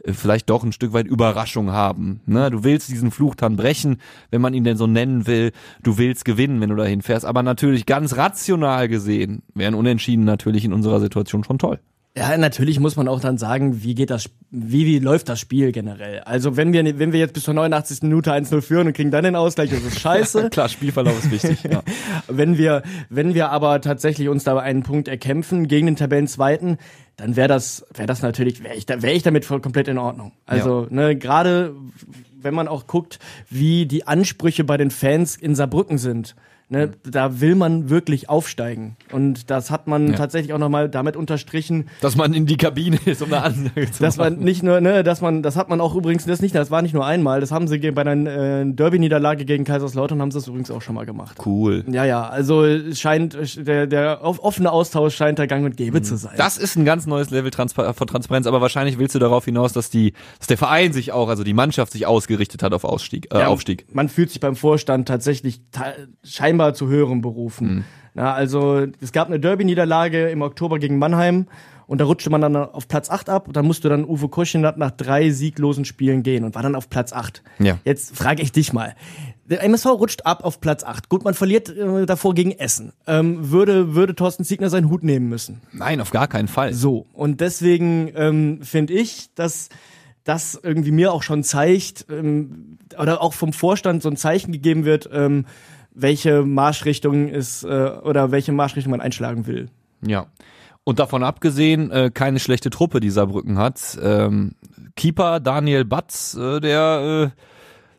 äh, 0.04 0.14
vielleicht 0.14 0.50
doch 0.50 0.64
ein 0.64 0.72
Stück 0.72 0.94
weit 0.94 1.08
Überraschung 1.08 1.72
haben. 1.72 2.22
Ne? 2.26 2.52
Du 2.52 2.64
willst 2.64 2.90
diesen 2.90 3.12
Fluch 3.12 3.36
dann 3.36 3.56
brechen, 3.56 3.98
wenn 4.30 4.42
man 4.42 4.54
ihn 4.54 4.64
denn 4.64 4.78
so 4.78 4.88
nennen 4.88 5.28
will. 5.28 5.52
Du 5.82 5.98
willst 5.98 6.26
gewinnen, 6.26 6.62
wenn 6.62 6.70
du 6.70 6.76
dahin 6.76 7.02
fährst. 7.02 7.26
Aber 7.26 7.44
natürlich 7.44 7.86
ganz 7.86 8.16
rational 8.16 8.88
gesehen 8.88 9.42
wären 9.54 9.74
Unentschieden 9.74 10.26
natürlich 10.26 10.66
in 10.66 10.74
unserer 10.74 11.00
Situation 11.00 11.44
schon 11.44 11.58
toll. 11.58 11.80
Ja, 12.16 12.38
natürlich 12.38 12.80
muss 12.80 12.96
man 12.96 13.08
auch 13.08 13.20
dann 13.20 13.40
sagen, 13.40 13.84
wie 13.84 13.96
geht 13.96 14.12
das, 14.12 14.30
wie, 14.52 14.86
wie 14.86 15.00
läuft 15.00 15.30
das 15.30 15.40
Spiel 15.40 15.72
generell? 15.72 16.20
Also 16.20 16.56
wenn 16.56 16.72
wir, 16.72 17.00
wenn 17.00 17.12
wir 17.12 17.20
jetzt 17.20 17.34
bis 17.34 17.44
zur 17.44 17.56
89. 17.56 18.04
Minute 18.04 18.32
1-0 18.32 18.62
führen 18.62 18.86
und 18.86 18.94
kriegen 18.94 19.10
dann 19.10 19.24
den 19.24 19.36
Ausgleich, 19.36 19.72
das 19.72 19.82
ist 19.82 20.00
scheiße. 20.00 20.50
Klar, 20.52 20.70
Spielverlauf 20.70 21.18
ist 21.18 21.32
wichtig. 21.32 21.64
ja. 21.64 21.82
wenn 22.28 22.60
wir, 22.60 22.84
wenn 23.10 23.34
wir 23.34 23.50
aber 23.50 23.82
tatsächlich 23.82 24.30
uns 24.30 24.44
da 24.44 24.60
einen 24.60 24.84
Punkt 24.84 25.08
erkämpfen 25.08 25.68
gegen 25.68 25.88
den 25.88 25.96
Tabellenzweiten, 25.96 26.78
dann 27.16 27.36
wäre 27.36 27.48
das, 27.48 27.84
wäre 27.96 28.06
das 28.06 28.22
natürlich, 28.22 28.64
wäre 28.64 28.76
ich, 28.76 28.86
da, 28.86 29.02
wäre 29.02 29.14
ich 29.14 29.24
damit 29.24 29.44
voll 29.44 29.62
komplett 29.62 29.88
in 29.88 29.98
Ordnung. 29.98 30.34
Also, 30.46 30.86
ne, 30.92 31.16
gerade 31.16 31.74
wenn 32.40 32.54
man 32.54 32.68
auch 32.68 32.86
guckt, 32.86 33.18
wie 33.50 33.88
die 33.88 34.06
Ansprüche 34.06 34.64
bei 34.64 34.78
den 34.78 34.92
Fans 34.92 35.36
in 35.36 35.56
Saarbrücken 35.56 35.98
sind. 35.98 36.36
Ne, 36.70 36.92
da 37.04 37.40
will 37.40 37.54
man 37.56 37.90
wirklich 37.92 38.30
aufsteigen. 38.30 38.96
Und 39.12 39.52
das 39.52 39.70
hat 39.70 39.86
man 39.88 40.08
Ja. 40.12 40.14
tatsächlich 40.16 40.54
auch 40.54 40.58
nochmal 40.58 40.90
damit 40.90 41.16
unterstrichen, 41.16 41.90
Dass 42.02 42.16
man 42.16 42.34
in 42.34 42.46
die 42.48 42.58
Kabine 42.58 42.98
ist, 43.06 43.22
um 43.22 43.32
eine 43.32 43.44
Ansage 43.44 43.92
zu 43.92 44.02
dass 44.02 44.18
machen. 44.18 44.36
man 44.38 44.44
nicht 44.44 44.64
nur, 44.64 44.82
ne, 44.82 45.04
dass 45.04 45.22
man, 45.22 45.44
das 45.44 45.56
hat 45.56 45.70
man 45.70 45.82
auch 45.82 45.94
übrigens, 45.94 46.26
das 46.26 46.42
nicht, 46.42 46.56
das 46.56 46.72
war 46.72 46.82
nicht 46.82 46.94
nur 46.94 47.06
einmal, 47.06 47.42
das 47.42 47.52
haben 47.52 47.68
sie 47.68 47.78
bei 47.92 48.02
einer 48.02 48.26
äh, 48.62 48.66
Derby-Niederlage 48.66 49.46
gegen 49.46 49.66
Kaiserslautern 49.66 50.20
haben 50.22 50.32
sie 50.32 50.38
das 50.40 50.48
übrigens 50.48 50.72
auch 50.72 50.82
schon 50.82 50.96
mal 50.96 51.06
gemacht. 51.06 51.38
Cool. 51.46 51.84
Ja, 51.92 52.06
ja, 52.06 52.28
also 52.28 52.64
es 52.64 53.00
scheint, 53.00 53.38
der, 53.68 53.86
der 53.86 54.24
off- 54.24 54.40
offene 54.40 54.72
Austausch 54.72 55.16
scheint 55.16 55.38
der 55.38 55.48
Gang 55.48 55.66
und 55.66 55.78
Gäbe 55.78 56.02
zu 56.02 56.16
sein. 56.18 56.34
Das 56.38 56.58
ist 56.58 56.76
ein 56.76 56.86
ganz 56.86 57.06
neues 57.06 57.30
Level 57.30 57.52
Transpa 57.52 57.94
von 57.94 58.08
Transparenz, 58.08 58.48
aber 58.48 58.62
wahrscheinlich 58.62 58.98
willst 58.98 59.14
du 59.14 59.20
darauf 59.20 59.46
hinaus, 59.46 59.74
dass 59.74 59.92
die, 59.92 60.14
dass 60.40 60.48
der 60.48 60.58
Verein 60.58 60.92
sich 60.94 61.12
auch, 61.12 61.28
also 61.30 61.44
die 61.44 61.54
Mannschaft 61.54 61.92
sich 61.92 62.08
ausgerichtet 62.08 62.64
hat 62.64 62.74
auf 62.74 62.84
Ausstieg, 62.84 63.28
äh, 63.32 63.40
Ja, 63.42 63.48
Aufstieg. 63.48 63.86
Man 63.94 64.10
fühlt 64.10 64.30
sich 64.32 64.40
beim 64.40 64.56
Vorstand 64.56 65.08
tatsächlich 65.08 65.62
ta- 65.72 65.94
scheinbar 66.24 66.53
zu 66.74 66.88
höherem 66.88 67.22
berufen. 67.22 67.76
Mhm. 67.76 67.84
Na, 68.14 68.34
also 68.34 68.86
es 69.02 69.12
gab 69.12 69.28
eine 69.28 69.40
Derby-Niederlage 69.40 70.30
im 70.30 70.42
Oktober 70.42 70.80
gegen 70.80 71.00
Mannheim 71.00 71.48
und 71.88 72.00
da 72.00 72.06
rutschte 72.06 72.30
man 72.30 72.42
dann 72.42 72.56
auf 72.56 72.88
Platz 72.88 73.10
8 73.10 73.30
ab 73.30 73.48
und 73.48 73.56
dann 73.56 73.66
musste 73.66 73.90
dann 73.90 74.06
Uwe 74.06 74.30
Kuschinat 74.30 74.78
nach 74.78 74.92
drei 74.92 75.30
sieglosen 75.32 75.86
Spielen 75.86 76.24
gehen 76.24 76.44
und 76.44 76.56
war 76.56 76.62
dann 76.62 76.76
auf 76.76 76.90
Platz 76.90 77.12
8. 77.12 77.44
Ja. 77.60 77.80
Jetzt 77.84 78.16
frage 78.16 78.42
ich 78.42 78.52
dich 78.52 78.74
mal. 78.74 78.96
Der 79.46 79.62
MSV 79.64 79.88
rutscht 79.88 80.26
ab 80.26 80.44
auf 80.44 80.62
Platz 80.62 80.84
8. 80.84 81.10
Gut, 81.10 81.24
man 81.24 81.34
verliert 81.34 81.70
äh, 81.70 82.06
davor 82.06 82.34
gegen 82.34 82.52
Essen. 82.52 82.94
Ähm, 83.08 83.52
würde, 83.52 83.94
würde 83.94 84.16
Thorsten 84.16 84.46
Ziegner 84.46 84.70
seinen 84.70 84.90
Hut 84.90 85.04
nehmen 85.04 85.28
müssen. 85.28 85.62
Nein, 85.74 86.00
auf 86.00 86.12
gar 86.12 86.28
keinen 86.28 86.48
Fall. 86.48 86.74
So, 86.74 87.08
und 87.14 87.42
deswegen 87.42 88.12
ähm, 88.16 88.62
finde 88.62 88.94
ich, 88.94 89.30
dass 89.36 89.70
das 90.24 90.58
irgendwie 90.62 90.92
mir 90.92 91.12
auch 91.12 91.24
schon 91.24 91.44
zeigt, 91.44 92.06
ähm, 92.10 92.78
oder 92.98 93.22
auch 93.22 93.34
vom 93.34 93.52
Vorstand 93.52 94.02
so 94.02 94.10
ein 94.10 94.16
Zeichen 94.16 94.54
gegeben 94.54 94.86
wird, 94.86 95.10
ähm, 95.12 95.46
welche 95.94 96.44
Marschrichtung 96.44 97.30
ist 97.30 97.64
äh, 97.64 97.68
oder 97.68 98.32
welche 98.32 98.52
Marschrichtung 98.52 98.92
man 98.92 99.02
einschlagen 99.02 99.48
will. 99.48 99.70
Ja. 100.06 100.28
Und 100.84 101.00
davon 101.00 101.24
abgesehen, 101.24 101.92
äh, 101.92 102.12
keine 102.14 102.40
schlechte 102.40 102.70
Truppe, 102.70 103.00
die 103.00 103.10
Saarbrücken 103.10 103.58
hat. 103.58 103.98
Ähm, 104.02 104.56
Keeper 104.96 105.40
Daniel 105.40 105.86
Batz, 105.86 106.36
äh, 106.36 106.60
der 106.60 107.32
äh, 107.34 107.42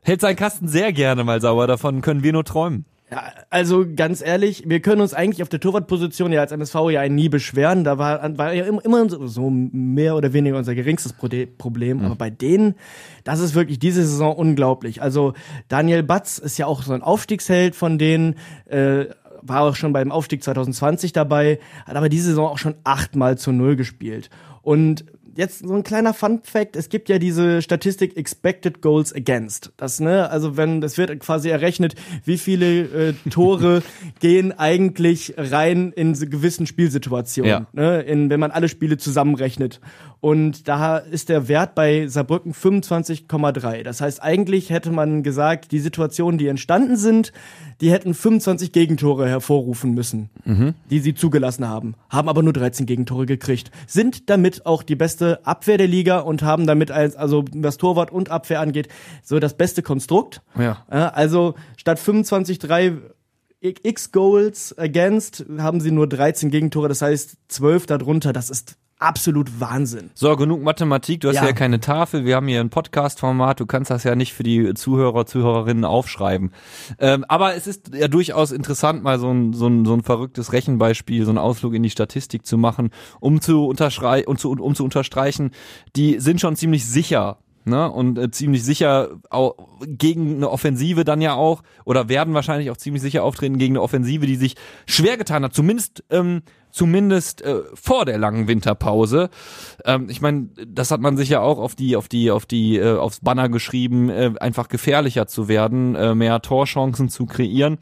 hält 0.02 0.20
seinen 0.20 0.37
Kasten 0.37 0.68
sehr 0.68 0.92
gerne 0.92 1.24
mal 1.24 1.40
sauber. 1.40 1.66
Davon 1.66 2.02
können 2.02 2.22
wir 2.22 2.33
nur 2.33 2.44
träumen. 2.44 2.85
Ja, 3.10 3.22
also 3.50 3.84
ganz 3.94 4.22
ehrlich, 4.22 4.64
wir 4.66 4.80
können 4.80 5.02
uns 5.02 5.12
eigentlich 5.12 5.42
auf 5.42 5.50
der 5.50 5.60
Torwartposition 5.60 6.32
ja 6.32 6.40
als 6.40 6.52
MSV 6.52 6.74
ja 6.90 7.06
nie 7.08 7.28
beschweren. 7.28 7.84
Da 7.84 7.98
war, 7.98 8.38
war 8.38 8.54
ja 8.54 8.64
immer, 8.64 9.08
so- 9.28 9.50
mehr 9.50 10.16
oder 10.16 10.32
weniger 10.32 10.56
unser 10.56 10.74
geringstes 10.74 11.12
Problem. 11.12 12.00
Aber 12.04 12.16
bei 12.16 12.30
denen, 12.30 12.74
das 13.22 13.40
ist 13.40 13.54
wirklich 13.54 13.78
diese 13.78 14.02
Saison 14.04 14.34
unglaublich. 14.34 15.02
Also 15.02 15.34
Daniel 15.68 16.02
Batz 16.02 16.38
ist 16.38 16.56
ja 16.58 16.66
auch 16.66 16.82
so 16.82 16.94
ein 16.94 17.02
Aufstiegsheld 17.02 17.76
von 17.76 17.98
denen. 17.98 18.36
Äh, 18.66 19.06
war 19.46 19.60
auch 19.60 19.76
schon 19.76 19.92
beim 19.92 20.10
Aufstieg 20.10 20.42
2020 20.42 21.12
dabei, 21.12 21.58
hat 21.84 21.96
aber 21.96 22.08
diese 22.08 22.28
Saison 22.30 22.48
auch 22.48 22.56
schon 22.56 22.76
achtmal 22.84 23.36
zu 23.36 23.52
Null 23.52 23.76
gespielt. 23.76 24.30
Und 24.62 25.04
jetzt 25.37 25.66
so 25.66 25.75
ein 25.75 25.83
kleiner 25.83 26.14
Fun 26.14 26.40
Fact, 26.42 26.77
es 26.77 26.88
gibt 26.88 27.09
ja 27.09 27.18
diese 27.18 27.62
Statistik 27.62 28.16
Expected 28.16 28.81
Goals 28.83 29.14
Against. 29.14 29.73
Das, 29.77 30.01
ne, 30.01 30.31
also 30.31 30.57
wenn, 30.57 30.81
das 30.81 30.99
wird 30.99 31.18
quasi 31.20 31.49
errechnet, 31.51 31.94
wie 32.25 32.38
viele 32.38 32.83
äh, 33.11 33.14
Tore 33.31 33.83
gehen 34.20 34.53
eigentlich 34.59 35.35
rein 35.37 35.92
in 35.94 36.14
so 36.14 36.27
gewissen 36.27 36.66
Spielsituationen, 36.66 37.51
Ja. 37.51 37.66
ne, 37.73 38.01
in, 38.03 38.31
wenn 38.31 38.40
man 38.40 38.51
alle 38.51 38.68
Spiele 38.68 38.97
zusammenrechnet. 38.97 39.81
Und 40.24 40.68
da 40.68 40.96
ist 40.96 41.28
der 41.28 41.48
Wert 41.48 41.74
bei 41.74 42.06
Saarbrücken 42.06 42.54
25,3. 42.54 43.82
Das 43.82 44.00
heißt, 44.00 44.22
eigentlich 44.22 44.70
hätte 44.70 44.90
man 44.90 45.22
gesagt, 45.22 45.70
die 45.70 45.80
Situationen, 45.80 46.38
die 46.38 46.48
entstanden 46.48 46.96
sind, 46.96 47.30
die 47.82 47.92
hätten 47.92 48.14
25 48.14 48.72
Gegentore 48.72 49.28
hervorrufen 49.28 49.92
müssen, 49.92 50.30
die 50.88 51.00
sie 51.00 51.14
zugelassen 51.14 51.68
haben, 51.68 51.94
haben 52.08 52.30
aber 52.30 52.42
nur 52.42 52.54
13 52.54 52.87
Gegentore 52.87 53.26
gekriegt, 53.26 53.70
sind 53.87 54.30
damit 54.30 54.64
auch 54.64 54.82
die 54.82 54.96
beste 54.96 55.44
Abwehr 55.46 55.76
der 55.76 55.88
Liga 55.88 56.20
und 56.20 56.40
haben 56.42 56.66
damit 56.66 56.90
als, 56.90 57.16
also 57.16 57.44
was 57.52 57.76
Torwart 57.76 58.10
und 58.10 58.30
Abwehr 58.30 58.60
angeht, 58.60 58.88
so 59.22 59.38
das 59.38 59.58
beste 59.58 59.82
Konstrukt. 59.82 60.40
Ja. 60.58 60.87
Ja, 60.90 61.08
also 61.10 61.54
statt 61.76 61.98
25,3 61.98 62.96
X 63.60 64.10
Goals 64.10 64.74
against 64.78 65.44
haben 65.58 65.82
sie 65.82 65.90
nur 65.90 66.08
13 66.08 66.50
Gegentore, 66.50 66.88
das 66.88 67.02
heißt 67.02 67.37
12 67.48 67.84
darunter, 67.84 68.32
das 68.32 68.48
ist 68.48 68.78
absolut 69.04 69.60
Wahnsinn. 69.60 70.10
So, 70.14 70.34
genug 70.36 70.62
Mathematik. 70.62 71.20
Du 71.20 71.28
hast 71.28 71.36
ja, 71.36 71.44
Ja. 71.46 71.52
keine 71.52 71.80
Tafel. 71.80 72.24
Wir 72.24 72.36
haben 72.36 72.48
hier 72.48 72.60
ein 72.60 72.70
Podcast-Format. 72.70 73.60
Du 73.60 73.66
kannst 73.66 73.90
das 73.90 74.04
ja 74.04 74.14
nicht 74.16 74.32
für 74.32 74.42
die 74.42 74.74
Zuhörer, 74.74 75.26
Zuhörerinnen 75.26 75.84
aufschreiben. 75.84 76.52
Ähm, 76.98 77.24
aber 77.28 77.54
es 77.54 77.66
ist 77.66 77.94
ja 77.94 78.08
durchaus 78.08 78.50
interessant, 78.50 79.02
mal 79.02 79.18
so 79.18 79.30
ein, 79.30 79.52
so, 79.52 79.66
ein, 79.66 79.84
so 79.84 79.94
ein 79.94 80.02
verrücktes 80.02 80.52
Rechenbeispiel, 80.52 81.24
so 81.24 81.30
einen 81.30 81.38
Ausflug 81.38 81.74
in 81.74 81.82
die 81.82 81.90
Statistik 81.90 82.46
zu 82.46 82.56
machen, 82.58 82.90
um 83.20 83.40
zu, 83.40 83.66
unterschrei 83.66 84.26
und 84.26 84.40
zu, 84.40 84.50
um 84.50 84.74
zu 84.74 84.84
unterstreichen, 84.84 85.50
die 85.96 86.18
sind 86.18 86.40
schon 86.40 86.56
ziemlich 86.56 86.86
sicher. 86.86 87.38
Ne, 87.66 87.90
und 87.90 88.18
äh, 88.18 88.31
ziemlich 88.31 88.62
sicher 88.62 89.09
auch 89.31 89.55
gegen 89.87 90.37
eine 90.37 90.50
Offensive 90.50 91.05
dann 91.05 91.22
ja 91.22 91.33
auch 91.33 91.62
oder 91.87 92.11
werden 92.11 92.35
wahrscheinlich 92.35 92.70
auch 92.70 92.77
ziemlich 92.77 93.00
sicher 93.00 93.24
auftreten 93.24 93.57
gegen 93.57 93.72
eine 93.72 93.81
Offensive, 93.81 94.27
die 94.27 94.37
sich 94.37 94.57
schwer 94.85 95.16
getan 95.16 95.44
hat, 95.44 95.55
zumindest 95.55 96.05
ähm, 96.11 96.42
zumindest 96.70 97.40
äh, 97.40 97.62
vor 97.72 98.05
der 98.05 98.18
langen 98.18 98.48
Winterpause. 98.48 99.31
Ähm, 99.87 100.09
ich 100.11 100.20
meine, 100.20 100.48
das 100.66 100.90
hat 100.90 101.00
man 101.00 101.16
sich 101.16 101.31
ja 101.31 101.40
auch 101.40 101.59
auf 101.59 101.74
die 101.74 101.96
auf 101.96 102.09
die 102.09 102.31
auf 102.31 102.44
die 102.44 102.77
äh, 102.77 102.96
aufs 102.96 103.20
Banner 103.20 103.48
geschrieben, 103.48 104.11
äh, 104.11 104.33
einfach 104.40 104.68
gefährlicher 104.68 105.27
zu 105.27 105.48
werden, 105.48 105.94
äh, 105.94 106.14
mehr 106.14 106.42
Torchancen 106.42 107.09
zu 107.09 107.24
kreieren. 107.24 107.79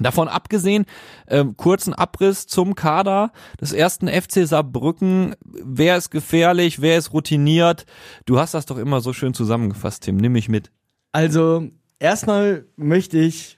Davon 0.00 0.26
abgesehen, 0.26 0.86
ähm, 1.28 1.56
kurzen 1.56 1.94
Abriss 1.94 2.48
zum 2.48 2.74
Kader 2.74 3.30
des 3.60 3.72
ersten 3.72 4.08
FC 4.08 4.46
Saarbrücken. 4.46 5.36
Wer 5.44 5.96
ist 5.96 6.10
gefährlich, 6.10 6.80
wer 6.80 6.98
ist 6.98 7.12
routiniert? 7.12 7.86
Du 8.26 8.40
hast 8.40 8.54
das 8.54 8.66
doch 8.66 8.78
immer 8.78 9.00
so 9.00 9.12
schön 9.12 9.34
zusammengefasst, 9.34 10.02
Tim. 10.02 10.16
Nimm 10.16 10.32
mich 10.32 10.48
mit. 10.48 10.72
Also, 11.12 11.68
erstmal 12.00 12.66
möchte 12.76 13.18
ich 13.18 13.56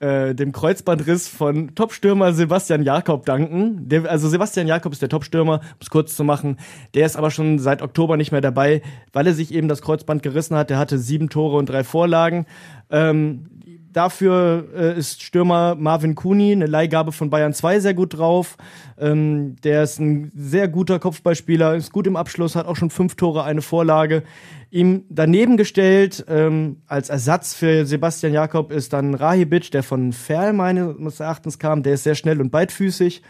äh, 0.00 0.34
dem 0.34 0.52
Kreuzbandriss 0.52 1.26
von 1.26 1.74
Topstürmer 1.74 2.32
Sebastian 2.32 2.82
Jakob 2.82 3.24
danken. 3.24 3.88
Der, 3.88 4.10
also 4.10 4.28
Sebastian 4.28 4.66
Jakob 4.66 4.92
ist 4.92 5.02
der 5.02 5.08
Topstürmer, 5.08 5.60
um 5.60 5.78
es 5.80 5.90
kurz 5.90 6.14
zu 6.14 6.22
machen. 6.22 6.58
Der 6.94 7.06
ist 7.06 7.16
aber 7.16 7.30
schon 7.30 7.58
seit 7.58 7.82
Oktober 7.82 8.16
nicht 8.16 8.30
mehr 8.30 8.40
dabei, 8.40 8.82
weil 9.12 9.26
er 9.26 9.34
sich 9.34 9.52
eben 9.52 9.68
das 9.68 9.82
Kreuzband 9.82 10.22
gerissen 10.22 10.56
hat. 10.56 10.70
Der 10.70 10.78
hatte 10.78 10.98
sieben 10.98 11.30
Tore 11.30 11.56
und 11.56 11.68
drei 11.68 11.82
Vorlagen. 11.82 12.46
Ähm, 12.90 13.46
dafür 13.92 14.68
äh, 14.74 14.98
ist 14.98 15.22
Stürmer 15.22 15.74
Marvin 15.74 16.14
Kuni, 16.14 16.52
eine 16.52 16.66
Leihgabe 16.66 17.12
von 17.12 17.30
Bayern 17.30 17.52
2, 17.52 17.80
sehr 17.80 17.94
gut 17.94 18.16
drauf. 18.16 18.56
Ähm, 18.98 19.56
der 19.64 19.82
ist 19.82 19.98
ein 19.98 20.32
sehr 20.34 20.68
guter 20.68 20.98
Kopfballspieler, 20.98 21.76
ist 21.76 21.92
gut 21.92 22.06
im 22.06 22.16
Abschluss, 22.16 22.56
hat 22.56 22.66
auch 22.66 22.76
schon 22.76 22.90
fünf 22.90 23.16
Tore, 23.16 23.44
eine 23.44 23.62
Vorlage. 23.62 24.22
Ihm 24.70 25.04
daneben 25.08 25.56
gestellt, 25.56 26.24
ähm, 26.28 26.82
als 26.86 27.08
Ersatz 27.08 27.54
für 27.54 27.86
Sebastian 27.86 28.32
Jakob, 28.32 28.70
ist 28.70 28.92
dann 28.92 29.14
Rahibic, 29.14 29.70
der 29.70 29.82
von 29.82 30.12
Ferl 30.12 30.52
meines 30.52 31.20
Erachtens 31.20 31.58
kam. 31.58 31.82
Der 31.82 31.94
ist 31.94 32.04
sehr 32.04 32.14
schnell 32.14 32.40
und 32.40 32.50
beidfüßig. 32.50 33.22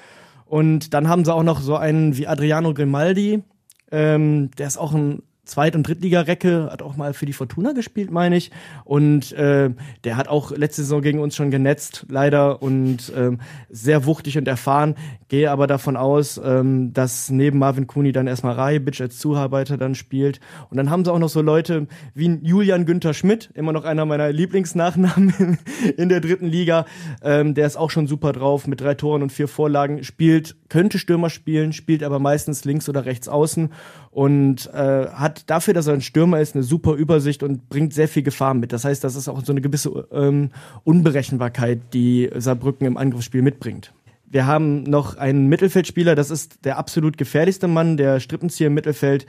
Und 0.46 0.94
dann 0.94 1.08
haben 1.08 1.24
sie 1.24 1.32
auch 1.32 1.42
noch 1.42 1.60
so 1.60 1.76
einen 1.76 2.16
wie 2.16 2.26
Adriano 2.26 2.74
Grimaldi. 2.74 3.42
Ähm, 3.90 4.50
der 4.58 4.66
ist 4.66 4.78
auch 4.78 4.94
ein 4.94 5.22
Zweit- 5.48 5.74
und 5.74 5.88
Drittliga-Recke, 5.88 6.68
hat 6.70 6.82
auch 6.82 6.96
mal 6.96 7.14
für 7.14 7.24
die 7.24 7.32
Fortuna 7.32 7.72
gespielt, 7.72 8.10
meine 8.10 8.36
ich. 8.36 8.50
Und 8.84 9.32
äh, 9.32 9.70
der 10.04 10.16
hat 10.16 10.28
auch 10.28 10.50
letzte 10.50 10.82
Saison 10.82 11.00
gegen 11.00 11.20
uns 11.20 11.34
schon 11.34 11.50
genetzt, 11.50 12.04
leider. 12.10 12.62
Und 12.62 13.10
ähm, 13.16 13.40
sehr 13.70 14.04
wuchtig 14.04 14.36
und 14.36 14.46
erfahren. 14.46 14.94
Gehe 15.28 15.50
aber 15.50 15.66
davon 15.66 15.96
aus, 15.96 16.38
ähm, 16.42 16.92
dass 16.92 17.30
neben 17.30 17.58
Marvin 17.58 17.86
Kuni 17.86 18.12
dann 18.12 18.26
erstmal 18.26 18.54
Rajibic 18.54 19.00
als 19.00 19.18
Zuarbeiter 19.18 19.78
dann 19.78 19.94
spielt. 19.94 20.38
Und 20.70 20.76
dann 20.76 20.90
haben 20.90 21.04
sie 21.04 21.12
auch 21.12 21.18
noch 21.18 21.30
so 21.30 21.40
Leute 21.40 21.86
wie 22.14 22.38
Julian 22.42 22.84
Günther 22.84 23.14
Schmidt, 23.14 23.50
immer 23.54 23.72
noch 23.72 23.84
einer 23.84 24.04
meiner 24.04 24.30
Lieblingsnachnamen 24.30 25.34
in, 25.38 25.58
in 25.96 26.08
der 26.10 26.20
dritten 26.20 26.46
Liga. 26.46 26.84
Ähm, 27.22 27.54
der 27.54 27.66
ist 27.66 27.76
auch 27.76 27.90
schon 27.90 28.06
super 28.06 28.32
drauf, 28.32 28.66
mit 28.66 28.82
drei 28.82 28.94
Toren 28.94 29.22
und 29.22 29.32
vier 29.32 29.48
Vorlagen. 29.48 30.04
Spielt, 30.04 30.56
könnte 30.68 30.98
Stürmer 30.98 31.30
spielen, 31.30 31.72
spielt 31.72 32.02
aber 32.02 32.18
meistens 32.18 32.66
links 32.66 32.88
oder 32.88 33.06
rechts 33.06 33.28
außen 33.28 33.70
und 34.18 34.66
äh, 34.74 35.06
hat 35.12 35.48
dafür, 35.48 35.74
dass 35.74 35.86
er 35.86 35.94
ein 35.94 36.00
Stürmer 36.00 36.40
ist, 36.40 36.56
eine 36.56 36.64
super 36.64 36.94
Übersicht 36.94 37.44
und 37.44 37.68
bringt 37.68 37.94
sehr 37.94 38.08
viel 38.08 38.24
Gefahr 38.24 38.52
mit. 38.52 38.72
Das 38.72 38.84
heißt, 38.84 39.04
das 39.04 39.14
ist 39.14 39.28
auch 39.28 39.44
so 39.44 39.52
eine 39.52 39.60
gewisse 39.60 40.08
ähm, 40.10 40.50
Unberechenbarkeit, 40.82 41.94
die 41.94 42.28
Saarbrücken 42.34 42.84
im 42.84 42.96
Angriffsspiel 42.96 43.42
mitbringt. 43.42 43.92
Wir 44.26 44.44
haben 44.44 44.82
noch 44.82 45.16
einen 45.16 45.46
Mittelfeldspieler, 45.46 46.16
das 46.16 46.32
ist 46.32 46.64
der 46.64 46.78
absolut 46.78 47.16
gefährlichste 47.16 47.68
Mann, 47.68 47.96
der 47.96 48.18
Strippenzieher 48.18 48.66
im 48.66 48.74
Mittelfeld, 48.74 49.24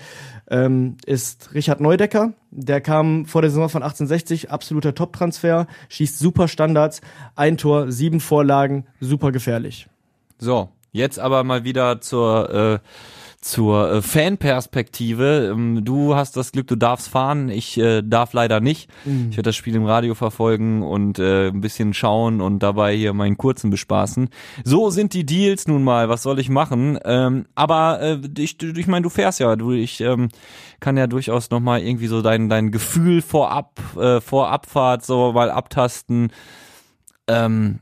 ähm, 0.50 0.98
ist 1.06 1.54
Richard 1.54 1.82
Neudecker. 1.82 2.34
Der 2.50 2.82
kam 2.82 3.28
vor 3.28 3.44
der 3.44 3.52
Saison 3.52 3.70
von 3.70 3.84
1860, 3.84 4.50
absoluter 4.50 4.96
Top-Transfer, 4.96 5.68
schießt 5.90 6.18
super 6.18 6.48
Standards, 6.48 7.02
ein 7.36 7.58
Tor, 7.58 7.92
sieben 7.92 8.20
Vorlagen, 8.20 8.88
super 9.00 9.32
gefährlich. 9.32 9.88
So, 10.40 10.70
jetzt 10.92 11.20
aber 11.20 11.44
mal 11.44 11.64
wieder 11.64 12.02
zur 12.02 12.50
äh, 12.50 12.80
zur 13.42 13.92
äh, 13.92 14.02
Fanperspektive. 14.02 15.50
Ähm, 15.52 15.86
du 15.86 16.16
hast 16.16 16.36
das 16.36 16.52
Glück, 16.52 16.68
du 16.68 16.76
darfst 16.76 17.08
fahren. 17.08 17.50
Ich 17.50 17.78
äh, 17.78 18.02
darf 18.02 18.34
leider 18.34 18.60
nicht. 18.60 18.90
Ich 19.30 19.38
werde 19.38 19.50
das 19.50 19.56
Spiel 19.56 19.76
im 19.76 19.86
Radio 19.86 20.14
verfolgen 20.16 20.84
und 20.84 21.20
äh, 21.20 21.48
ein 21.48 21.62
bisschen 21.62 21.94
schauen 21.94 22.42
und 22.42 22.60
dabei 22.60 22.96
hier 22.96 23.14
meinen 23.14 23.38
kurzen 23.38 23.70
bespaßen. 23.70 24.30
So 24.64 24.90
sind 24.90 25.14
die 25.14 25.26
Deals 25.26 25.68
nun 25.68 25.84
mal. 25.84 26.10
Was 26.10 26.24
soll 26.24 26.40
ich 26.40 26.50
machen? 26.50 27.00
Ähm, 27.06 27.46
aber 27.56 28.02
äh, 28.02 28.20
ich, 28.38 28.62
ich 28.62 28.88
meine, 28.88 29.04
du 29.04 29.10
fährst 29.10 29.40
ja. 29.40 29.56
Du, 29.56 29.72
ich 29.72 30.02
ähm, 30.02 30.30
kann 30.80 30.98
ja 30.98 31.08
durchaus 31.08 31.50
noch 31.50 31.62
mal 31.62 31.82
irgendwie 31.82 32.08
so 32.08 32.22
dein 32.22 32.50
dein 32.50 32.72
Gefühl 32.72 33.22
vorab 33.22 33.80
äh, 33.98 34.20
vor 34.22 34.50
Abfahrt 34.50 35.06
so 35.06 35.32
mal 35.32 35.50
abtasten. 35.50 36.32
Ähm, 37.28 37.80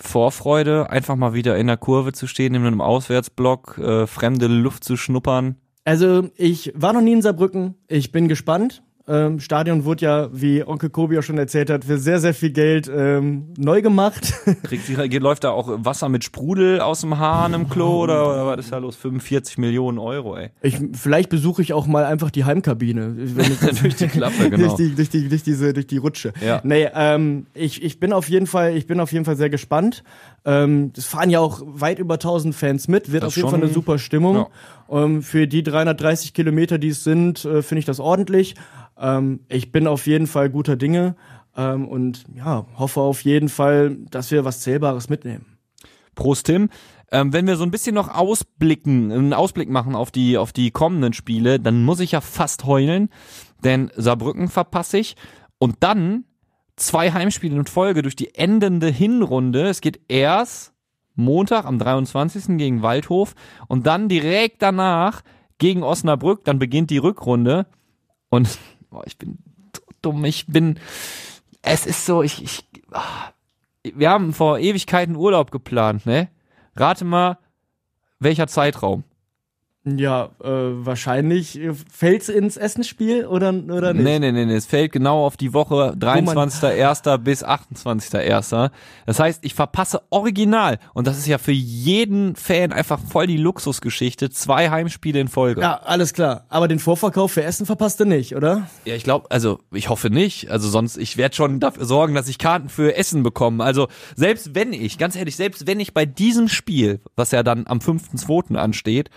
Vorfreude, 0.00 0.90
einfach 0.90 1.16
mal 1.16 1.34
wieder 1.34 1.56
in 1.56 1.66
der 1.66 1.76
Kurve 1.76 2.12
zu 2.12 2.26
stehen, 2.26 2.54
in 2.54 2.64
einem 2.64 2.80
Auswärtsblock, 2.80 3.78
äh, 3.78 4.06
fremde 4.06 4.46
Luft 4.46 4.84
zu 4.84 4.96
schnuppern. 4.96 5.56
Also, 5.84 6.30
ich 6.36 6.72
war 6.74 6.92
noch 6.92 7.02
nie 7.02 7.12
in 7.12 7.22
Saarbrücken. 7.22 7.74
Ich 7.88 8.10
bin 8.10 8.28
gespannt. 8.28 8.82
Ähm, 9.06 9.38
Stadion 9.38 9.84
wurde 9.84 10.04
ja, 10.06 10.28
wie 10.32 10.66
Onkel 10.66 10.88
Kobi 10.88 11.18
auch 11.18 11.22
schon 11.22 11.36
erzählt 11.36 11.68
hat, 11.68 11.84
für 11.84 11.98
sehr, 11.98 12.20
sehr 12.20 12.32
viel 12.32 12.50
Geld 12.50 12.90
ähm, 12.94 13.52
neu 13.58 13.82
gemacht. 13.82 14.32
Kriegt 14.62 14.88
läuft 15.20 15.44
da 15.44 15.50
auch 15.50 15.68
Wasser 15.84 16.08
mit 16.08 16.24
Sprudel 16.24 16.80
aus 16.80 17.02
dem 17.02 17.18
Hahn 17.18 17.52
im 17.52 17.68
Klo 17.68 18.02
oder, 18.04 18.26
oder 18.30 18.46
was 18.46 18.60
ist 18.60 18.72
da 18.72 18.78
los? 18.78 18.96
45 18.96 19.58
Millionen 19.58 19.98
Euro, 19.98 20.38
ey. 20.38 20.50
Ich, 20.62 20.78
vielleicht 20.94 21.28
besuche 21.28 21.60
ich 21.60 21.74
auch 21.74 21.86
mal 21.86 22.06
einfach 22.06 22.30
die 22.30 22.44
Heimkabine. 22.46 23.12
Wenn 23.14 23.52
ich, 23.52 23.58
Durch 23.82 23.96
die 23.96 24.06
Klappe, 24.08 24.48
genau. 24.50 24.56
durch, 24.68 24.74
die, 24.76 24.94
durch, 24.94 25.10
die, 25.10 25.28
durch, 25.28 25.42
diese, 25.42 25.74
durch 25.74 25.86
die 25.86 25.98
Rutsche. 25.98 26.32
Ja. 26.40 26.62
Nee, 26.64 26.88
ähm, 26.94 27.46
ich, 27.52 27.82
ich 27.82 28.00
bin 28.00 28.14
auf 28.14 28.30
jeden 28.30 28.46
Fall, 28.46 28.74
ich 28.74 28.86
bin 28.86 29.00
auf 29.00 29.12
jeden 29.12 29.26
Fall 29.26 29.36
sehr 29.36 29.50
gespannt. 29.50 30.02
Ähm, 30.46 30.94
das 30.94 31.04
fahren 31.04 31.28
ja 31.28 31.40
auch 31.40 31.60
weit 31.66 31.98
über 31.98 32.14
1000 32.14 32.54
Fans 32.54 32.88
mit, 32.88 33.12
wird 33.12 33.22
Das 33.22 33.28
auf 33.28 33.36
jeden 33.36 33.50
schon- 33.50 33.58
Fall 33.58 33.66
eine 33.66 33.74
super 33.74 33.98
Stimmung. 33.98 34.36
Ja. 34.90 35.04
Ähm, 35.04 35.22
für 35.22 35.46
die 35.46 35.62
330 35.62 36.32
Kilometer, 36.32 36.78
die 36.78 36.88
es 36.88 37.04
sind, 37.04 37.44
äh, 37.44 37.60
finde 37.62 37.80
ich 37.80 37.84
das 37.84 38.00
ordentlich. 38.00 38.54
Ähm, 38.98 39.40
ich 39.48 39.72
bin 39.72 39.86
auf 39.86 40.06
jeden 40.06 40.26
Fall 40.26 40.50
guter 40.50 40.76
Dinge 40.76 41.16
ähm, 41.56 41.86
und 41.86 42.24
ja, 42.34 42.66
hoffe 42.76 43.00
auf 43.00 43.22
jeden 43.22 43.48
Fall, 43.48 43.96
dass 44.10 44.30
wir 44.30 44.44
was 44.44 44.60
Zählbares 44.60 45.08
mitnehmen. 45.08 45.58
Prost, 46.14 46.46
Tim. 46.46 46.70
Ähm, 47.10 47.32
wenn 47.32 47.46
wir 47.46 47.56
so 47.56 47.64
ein 47.64 47.70
bisschen 47.70 47.94
noch 47.94 48.08
ausblicken, 48.08 49.12
einen 49.12 49.32
Ausblick 49.32 49.68
machen 49.68 49.94
auf 49.94 50.10
die, 50.10 50.38
auf 50.38 50.52
die 50.52 50.70
kommenden 50.70 51.12
Spiele, 51.12 51.60
dann 51.60 51.84
muss 51.84 52.00
ich 52.00 52.12
ja 52.12 52.20
fast 52.20 52.64
heulen, 52.64 53.08
denn 53.62 53.90
Saarbrücken 53.96 54.48
verpasse 54.48 54.98
ich 54.98 55.16
und 55.58 55.76
dann 55.80 56.24
zwei 56.76 57.12
Heimspiele 57.12 57.56
in 57.56 57.66
Folge 57.66 58.02
durch 58.02 58.16
die 58.16 58.34
endende 58.34 58.88
Hinrunde. 58.88 59.68
Es 59.68 59.80
geht 59.80 60.00
erst 60.08 60.72
Montag 61.14 61.64
am 61.66 61.78
23. 61.78 62.58
gegen 62.58 62.82
Waldhof 62.82 63.34
und 63.68 63.86
dann 63.86 64.08
direkt 64.08 64.62
danach 64.62 65.22
gegen 65.58 65.82
Osnabrück, 65.82 66.44
dann 66.44 66.58
beginnt 66.58 66.90
die 66.90 66.98
Rückrunde 66.98 67.66
und 68.28 68.58
boah, 68.94 69.04
ich 69.06 69.18
bin 69.18 69.38
dumm, 70.02 70.24
ich 70.24 70.46
bin, 70.46 70.78
es 71.62 71.84
ist 71.84 72.06
so, 72.06 72.22
ich, 72.22 72.42
ich, 72.42 72.64
ah, 72.92 73.32
wir 73.82 74.08
haben 74.08 74.32
vor 74.32 74.58
Ewigkeiten 74.58 75.16
Urlaub 75.16 75.50
geplant, 75.50 76.06
ne? 76.06 76.28
Rate 76.76 77.04
mal, 77.04 77.38
welcher 78.20 78.46
Zeitraum? 78.46 79.04
Ja, 79.86 80.30
äh, 80.42 80.48
wahrscheinlich 80.48 81.60
äh, 81.60 81.74
fällt's 81.74 82.30
ins 82.30 82.56
Essensspiel 82.56 83.26
oder, 83.26 83.52
oder 83.52 83.92
nicht? 83.92 84.02
Nee, 84.02 84.18
nee, 84.18 84.32
nee, 84.32 84.46
nee, 84.46 84.54
es 84.54 84.64
fällt 84.64 84.92
genau 84.92 85.26
auf 85.26 85.36
die 85.36 85.52
Woche 85.52 85.94
23.01. 85.98 87.18
bis 87.18 87.44
28.01. 87.44 88.70
Das 89.04 89.20
heißt, 89.20 89.44
ich 89.44 89.52
verpasse 89.52 90.00
original, 90.08 90.78
und 90.94 91.06
das 91.06 91.18
ist 91.18 91.26
ja 91.26 91.36
für 91.36 91.52
jeden 91.52 92.34
Fan 92.34 92.72
einfach 92.72 92.98
voll 92.98 93.26
die 93.26 93.36
Luxusgeschichte, 93.36 94.30
zwei 94.30 94.70
Heimspiele 94.70 95.20
in 95.20 95.28
Folge. 95.28 95.60
Ja, 95.60 95.74
alles 95.74 96.14
klar. 96.14 96.46
Aber 96.48 96.66
den 96.66 96.78
Vorverkauf 96.78 97.32
für 97.32 97.42
Essen 97.42 97.66
verpasst 97.66 98.00
du 98.00 98.06
nicht, 98.06 98.34
oder? 98.34 98.66
Ja, 98.86 98.94
ich 98.94 99.04
glaube, 99.04 99.30
also 99.30 99.58
ich 99.70 99.90
hoffe 99.90 100.08
nicht. 100.08 100.50
Also 100.50 100.70
sonst, 100.70 100.96
ich 100.96 101.18
werde 101.18 101.36
schon 101.36 101.60
dafür 101.60 101.84
sorgen, 101.84 102.14
dass 102.14 102.28
ich 102.28 102.38
Karten 102.38 102.70
für 102.70 102.96
Essen 102.96 103.22
bekomme. 103.22 103.62
Also 103.62 103.88
selbst 104.16 104.54
wenn 104.54 104.72
ich, 104.72 104.96
ganz 104.96 105.14
ehrlich, 105.14 105.36
selbst 105.36 105.66
wenn 105.66 105.78
ich 105.78 105.92
bei 105.92 106.06
diesem 106.06 106.48
Spiel, 106.48 107.00
was 107.16 107.32
ja 107.32 107.42
dann 107.42 107.66
am 107.66 107.80
5.2. 107.80 108.56
ansteht, 108.56 109.10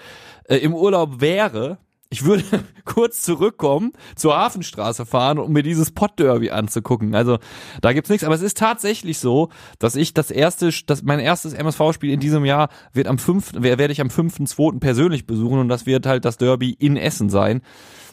äh, 0.48 0.58
im 0.58 0.74
Urlaub 0.74 1.22
wäre, 1.22 1.78
ich 2.10 2.24
würde 2.24 2.44
kurz 2.86 3.22
zurückkommen, 3.22 3.94
zur 4.16 4.38
Hafenstraße 4.38 5.06
fahren, 5.06 5.40
um 5.40 5.52
mir 5.52 5.64
dieses 5.64 5.92
Pott-Derby 5.92 6.52
anzugucken. 6.52 7.16
Also 7.16 7.38
da 7.82 7.94
gibt's 7.94 8.10
nichts, 8.10 8.24
aber 8.24 8.36
es 8.36 8.42
ist 8.42 8.58
tatsächlich 8.58 9.20
so, 9.20 9.50
dass 9.80 9.96
ich 9.96 10.14
das 10.14 10.32
erste, 10.32 10.72
das, 10.86 11.04
mein 11.04 11.20
erstes 11.20 11.54
MSV-Spiel 11.54 12.12
in 12.12 12.20
diesem 12.20 12.46
Jahr 12.46 12.70
wird 12.94 13.08
am 13.08 13.18
fünften, 13.18 13.64
werde 13.64 13.92
ich 13.92 14.02
am 14.02 14.10
fünften, 14.10 14.48
zweiten 14.48 14.80
persönlich 14.80 15.28
besuchen 15.28 15.60
und 15.60 15.70
das 15.70 15.86
wird 15.86 16.06
halt 16.06 16.26
das 16.26 16.38
Derby 16.38 16.72
in 16.72 16.98
Essen 16.98 17.30
sein 17.30 17.62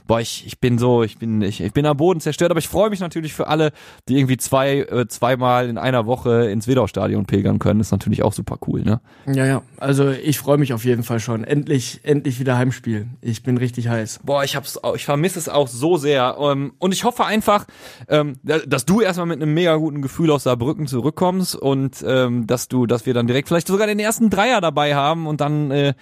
boah, 0.07 0.21
ich, 0.21 0.47
ich 0.47 0.61
bin 0.61 0.79
so, 0.79 1.03
ich 1.03 1.19
bin, 1.19 1.43
ich, 1.43 1.61
ich 1.61 1.73
bin 1.73 1.87
am 1.87 1.97
Boden 1.97 2.21
zerstört, 2.21 2.51
aber 2.51 2.59
ich 2.59 2.69
freue 2.69 2.91
mich 2.91 3.01
natürlich 3.01 3.33
für 3.33 3.47
alle, 3.47 3.73
die 4.09 4.19
irgendwie 4.19 4.37
zwei, 4.37 4.81
äh, 4.81 5.07
zweimal 5.09 5.69
in 5.69 5.79
einer 5.79 6.07
Woche 6.07 6.47
ins 6.51 6.69
Wedau-Stadion 6.69 7.27
pilgern 7.27 7.59
können. 7.59 7.81
ist 7.81 7.93
natürlich 7.93 8.23
auch 8.23 8.33
super 8.33 8.59
cool, 8.67 8.83
ne? 8.83 9.01
Ja, 9.27 9.47
ja. 9.47 9.63
Also 9.79 10.11
ich 10.11 10.39
freue 10.39 10.59
mich 10.59 10.73
auf 10.73 10.85
jeden 10.85 11.03
Fall 11.03 11.21
schon. 11.21 11.45
Endlich, 11.45 12.01
endlich 12.03 12.39
wieder 12.39 12.59
Heimspiel. 12.59 13.09
Ich 13.21 13.43
bin 13.43 13.57
richtig 13.57 13.89
heiß. 13.89 14.21
Boah, 14.25 14.45
ich 14.45 14.57
hab's, 14.57 14.79
ich 14.95 15.05
vermisse 15.05 15.39
es 15.39 15.49
auch 15.49 15.69
so 15.69 15.97
sehr. 15.97 16.37
Ähm, 16.39 16.75
und 16.79 16.93
ich 16.93 17.05
hoffe 17.05 17.25
einfach, 17.25 17.67
ähm, 18.09 18.35
dass 18.43 18.85
du 18.85 19.01
erstmal 19.01 19.27
mit 19.27 19.41
einem 19.41 19.55
mega 19.55 19.77
guten 19.77 20.03
Gefühl 20.03 20.31
aus 20.31 20.45
Saarbrücken 20.45 20.87
zurückkommst 20.87 21.57
und 21.57 22.05
ähm, 22.07 22.47
dass 22.47 22.69
du, 22.69 22.87
dass 22.87 23.07
wir 23.07 23.15
dann 23.15 23.27
direkt 23.27 23.49
vielleicht 23.49 23.69
sogar 23.69 23.87
den 23.87 23.99
ersten 23.99 24.31
Dreier 24.31 24.61
dabei 24.61 24.95
haben 24.95 25.27
und 25.27 25.41
dann 25.41 25.71
äh, 25.71 25.95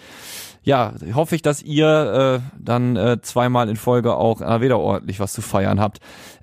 ja, 0.64 0.92
hoffe 1.14 1.34
ich, 1.34 1.42
dass 1.42 1.60
ihr 1.62 2.40
äh, 2.40 2.50
dann 2.58 2.96
äh, 2.96 3.20
zweimal 3.20 3.68
in 3.68 3.76
Folge 3.76 3.91
auch 4.00 4.40
äh, 4.40 4.60
wieder 4.60 4.78
ordentlich 4.78 5.20
was 5.20 5.32
zu 5.32 5.42
feiern 5.42 5.80
habt. 5.80 5.98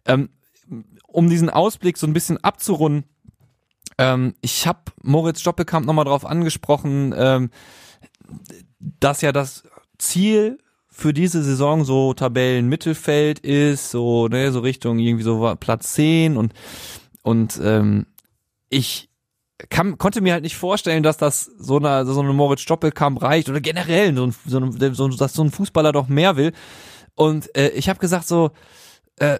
Ähm, 0.05 0.29
um 1.07 1.29
diesen 1.29 1.49
Ausblick 1.49 1.97
so 1.97 2.07
ein 2.07 2.13
bisschen 2.13 2.37
abzurunden, 2.43 3.05
ähm, 3.97 4.35
ich 4.41 4.65
habe 4.67 4.79
Moritz 5.01 5.41
Stoppelkamp 5.41 5.85
nochmal 5.85 6.05
drauf 6.05 6.25
angesprochen, 6.25 7.13
ähm, 7.17 7.49
dass 8.79 9.21
ja 9.21 9.31
das 9.31 9.63
Ziel 9.97 10.57
für 10.87 11.13
diese 11.13 11.43
Saison 11.43 11.85
so 11.85 12.13
Tabellenmittelfeld 12.13 13.39
ist, 13.39 13.91
so, 13.91 14.27
ne, 14.27 14.51
so 14.51 14.59
Richtung 14.59 14.99
irgendwie 14.99 15.23
so 15.23 15.55
Platz 15.59 15.93
10 15.93 16.37
und, 16.37 16.53
und 17.23 17.59
ähm, 17.63 18.05
ich 18.69 19.09
kann, 19.69 19.97
konnte 19.97 20.21
mir 20.21 20.33
halt 20.33 20.43
nicht 20.43 20.55
vorstellen, 20.55 21.03
dass 21.03 21.17
das 21.17 21.45
so 21.57 21.77
eine, 21.77 22.05
so 22.05 22.19
eine 22.21 22.33
Moritz 22.33 22.61
Stoppelkamp 22.61 23.21
reicht 23.21 23.49
oder 23.49 23.59
generell 23.59 24.15
so 24.15 24.27
ein, 24.27 24.35
so, 24.45 24.59
ein, 24.59 24.93
so, 24.93 25.07
dass 25.09 25.33
so 25.33 25.43
ein 25.43 25.51
Fußballer 25.51 25.91
doch 25.91 26.07
mehr 26.07 26.37
will. 26.37 26.53
Und 27.19 27.53
äh, 27.57 27.67
ich 27.71 27.89
habe 27.89 27.99
gesagt 27.99 28.29
so, 28.29 28.51
äh, 29.17 29.39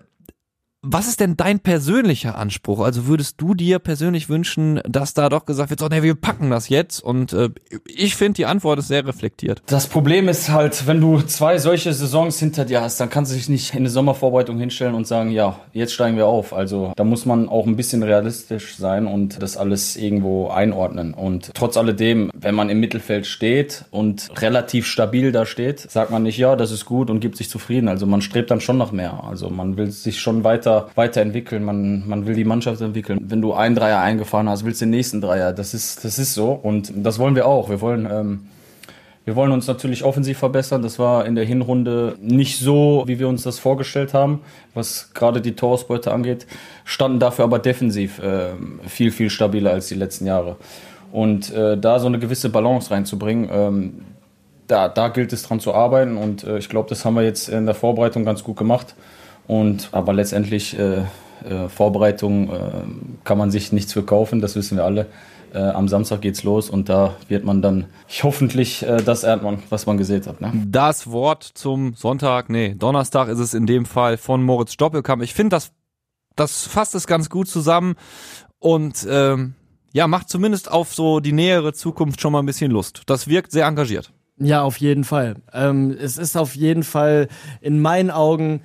was 0.82 1.08
ist 1.10 1.20
denn 1.20 1.36
dein 1.36 1.60
persönlicher 1.60 2.38
Anspruch? 2.38 2.80
Also 2.80 3.06
würdest 3.06 3.36
du 3.42 3.54
dir 3.54 3.80
persönlich 3.80 4.30
wünschen, 4.30 4.80
dass 4.88 5.13
da 5.13 5.28
doch 5.28 5.46
gesagt 5.46 5.72
wird, 5.72 5.80
so, 5.80 5.88
nee, 5.88 6.04
wir 6.04 6.15
packen 6.15 6.50
das 6.50 6.70
jetzt? 6.70 7.04
Und 7.04 7.34
äh, 7.34 7.50
ich 7.86 8.15
finde, 8.15 8.38
die 8.38 8.46
Antwort 8.46 8.80
ist 8.80 8.88
sehr 8.88 9.06
reflektiert. 9.06 9.62
Das 9.65 9.88
Problem 9.88 10.30
ist 10.30 10.50
halt, 10.50 10.88
wenn 10.88 11.02
du 11.02 11.22
zwei 11.22 11.58
solche 11.58 11.92
Saisons 11.92 12.39
hinter 12.39 12.63
dir 12.63 12.80
hast, 12.82 12.98
dann 13.00 13.10
kannst 13.10 13.32
du 13.32 13.36
dich 13.36 13.50
nicht 13.50 13.74
in 13.74 13.80
eine 13.80 13.89
Sommervorbereitung 13.89 14.58
hinstellen 14.58 14.96
und 14.96 15.06
sagen, 15.06 15.32
ja, 15.32 15.60
jetzt 15.74 15.94
steigen 15.94 16.15
wir 16.15 16.28
auf. 16.28 16.54
Also 16.54 16.94
da 16.96 17.04
muss 17.04 17.26
man 17.26 17.50
auch 17.50 17.65
ein 17.65 17.76
bisschen 17.76 18.02
realistisch 18.02 18.78
sein 18.78 19.06
und 19.06 19.42
das 19.42 19.58
alles 19.58 19.98
irgendwo 19.98 20.48
einordnen. 20.48 21.13
Und 21.13 21.52
trotz 21.56 21.76
alledem, 21.76 22.32
wenn 22.34 22.56
man 22.56 22.70
im 22.70 22.80
Mittelfeld 22.80 23.28
steht 23.28 23.84
und 23.92 24.30
relativ 24.42 24.88
stabil 24.88 25.34
da 25.34 25.46
steht, 25.46 25.92
sagt 25.92 26.10
man 26.10 26.24
nicht, 26.24 26.38
ja, 26.38 26.56
das 26.56 26.72
ist 26.72 26.86
gut 26.86 27.10
und 27.10 27.20
gibt 27.20 27.36
sich 27.36 27.50
zufrieden. 27.50 27.89
Also 27.89 28.06
man 28.06 28.22
strebt 28.22 28.50
dann 28.50 28.62
schon 28.62 28.78
nach 28.78 28.94
mehr. 28.94 29.26
Also 29.26 29.50
man 29.50 29.76
will 29.76 29.92
sich 29.92 30.22
schon 30.22 30.46
weiter 30.46 30.68
weiter, 30.69 30.89
weiterentwickeln. 30.95 31.63
Man, 31.63 32.08
man 32.08 32.25
will 32.25 32.36
die 32.36 32.45
Mannschaft 32.45 32.82
entwickeln. 32.82 33.19
Wenn 33.27 33.41
du 33.41 33.53
einen 33.53 33.75
Dreier 33.75 33.99
eingefahren 33.99 34.49
hast, 34.49 34.65
willst 34.65 34.82
du 34.82 34.86
den 34.86 34.91
nächsten 34.91 35.21
Dreier. 35.21 35.53
Das 35.53 35.73
ist, 35.73 36.05
das 36.05 36.19
ist 36.19 36.34
so. 36.34 36.51
Und 36.51 36.91
das 36.95 37.19
wollen 37.19 37.36
wir 37.36 37.45
auch. 37.47 37.69
Wir 37.69 37.82
wollen, 37.82 38.08
ähm, 38.10 38.47
wir 39.25 39.36
wollen 39.36 39.51
uns 39.51 39.67
natürlich 39.67 40.03
offensiv 40.03 40.38
verbessern. 40.38 40.82
Das 40.82 40.99
war 40.99 41.25
in 41.25 41.36
der 41.36 41.45
Hinrunde 41.45 42.15
nicht 42.21 42.60
so, 42.60 43.03
wie 43.08 43.19
wir 43.19 43.27
uns 43.27 43.43
das 43.43 43.60
vorgestellt 43.60 44.13
haben, 44.13 44.41
was 44.73 45.13
gerade 45.13 45.41
die 45.41 45.55
Torausbeute 45.55 46.12
angeht. 46.12 46.47
Standen 46.86 47.19
dafür 47.19 47.45
aber 47.45 47.60
defensiv 47.60 48.19
äh, 48.19 48.49
viel, 48.88 49.12
viel 49.12 49.29
stabiler 49.29 49.71
als 49.71 49.88
die 49.88 49.95
letzten 49.95 50.25
Jahre. 50.25 50.58
Und 51.12 51.51
äh, 51.53 51.77
da 51.77 51.99
so 51.99 52.08
eine 52.08 52.19
gewisse 52.19 52.49
Balance 52.49 52.91
reinzubringen, 52.91 53.49
ähm, 53.51 53.93
da, 54.67 54.88
da 54.88 55.08
gilt 55.08 55.34
es 55.34 55.41
dran 55.41 55.60
zu 55.60 55.73
arbeiten. 55.73 56.17
Und 56.17 56.43
äh, 56.43 56.60
ich 56.60 56.69
glaube, 56.69 56.88
das 56.89 57.03
haben 57.03 57.15
wir 57.15 57.23
jetzt 57.23 57.49
in 57.49 57.65
der 57.65 57.73
Vorbereitung 57.73 58.25
ganz 58.25 58.43
gut 58.43 58.58
gemacht. 58.58 58.95
Und 59.50 59.90
aber 59.94 60.14
letztendlich 60.14 60.78
äh, 60.78 61.00
äh, 61.44 61.70
Vorbereitung 61.70 62.52
äh, 62.52 62.60
kann 63.24 63.40
man 63.40 63.50
sich 63.50 63.72
nichts 63.72 63.94
verkaufen, 63.94 64.42
das 64.42 64.56
wissen 64.56 64.78
wir 64.78 64.84
alle. 64.84 65.08
Äh, 65.52 65.58
am 65.58 65.88
Samstag 65.88 66.22
geht's 66.22 66.44
los 66.44 66.70
und 66.70 66.88
da 66.88 67.16
wird 67.30 67.46
man 67.46 67.64
dann 67.64 67.86
hoffentlich 68.22 68.84
äh, 68.84 68.98
das 68.98 69.24
ernten, 69.24 69.64
was 69.72 69.88
man 69.88 69.98
gesehen 69.98 70.24
hat. 70.28 70.40
Ne? 70.40 70.52
Das 70.68 71.10
Wort 71.10 71.44
zum 71.56 71.96
Sonntag, 71.96 72.52
nee, 72.52 72.76
Donnerstag 72.78 73.28
ist 73.28 73.40
es 73.40 73.56
in 73.56 73.66
dem 73.66 73.88
Fall 73.88 74.18
von 74.18 74.44
Moritz 74.44 74.74
Stoppelkamp. 74.74 75.24
Ich 75.24 75.34
finde, 75.34 75.56
das, 75.56 75.72
das 76.36 76.68
fasst 76.68 76.94
es 76.94 77.08
ganz 77.08 77.32
gut 77.32 77.48
zusammen 77.48 77.96
und 78.60 79.08
ähm, 79.10 79.56
ja, 79.94 80.06
macht 80.06 80.30
zumindest 80.30 80.72
auf 80.72 80.94
so 80.94 81.22
die 81.22 81.34
nähere 81.34 81.74
Zukunft 81.74 82.22
schon 82.22 82.34
mal 82.34 82.44
ein 82.44 82.46
bisschen 82.46 82.70
Lust. 82.70 83.02
Das 83.08 83.28
wirkt 83.28 83.52
sehr 83.52 83.66
engagiert. 83.66 84.14
Ja, 84.38 84.62
auf 84.62 84.78
jeden 84.78 85.06
Fall. 85.06 85.38
Ähm, 85.54 85.90
es 86.00 86.20
ist 86.20 86.38
auf 86.38 86.56
jeden 86.56 86.84
Fall 86.84 87.30
in 87.62 87.82
meinen 87.82 88.12
Augen 88.12 88.62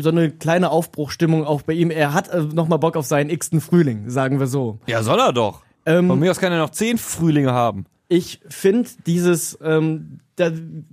so 0.00 0.10
eine 0.10 0.30
kleine 0.30 0.70
Aufbruchstimmung 0.70 1.44
auch 1.44 1.62
bei 1.62 1.72
ihm. 1.72 1.90
Er 1.90 2.12
hat 2.12 2.28
äh, 2.28 2.42
nochmal 2.42 2.78
Bock 2.78 2.96
auf 2.96 3.06
seinen 3.06 3.30
x-ten 3.30 3.60
Frühling, 3.60 4.10
sagen 4.10 4.38
wir 4.38 4.46
so. 4.46 4.78
Ja, 4.86 5.02
soll 5.02 5.18
er 5.18 5.32
doch. 5.32 5.62
Ähm, 5.86 6.08
Von 6.08 6.20
mir 6.20 6.30
aus 6.30 6.38
kann 6.38 6.52
er 6.52 6.58
noch 6.58 6.70
zehn 6.70 6.98
Frühlinge 6.98 7.52
haben. 7.52 7.86
Ich 8.08 8.40
finde 8.48 8.88
dieses, 9.06 9.58
ähm, 9.62 10.20
da, 10.36 10.50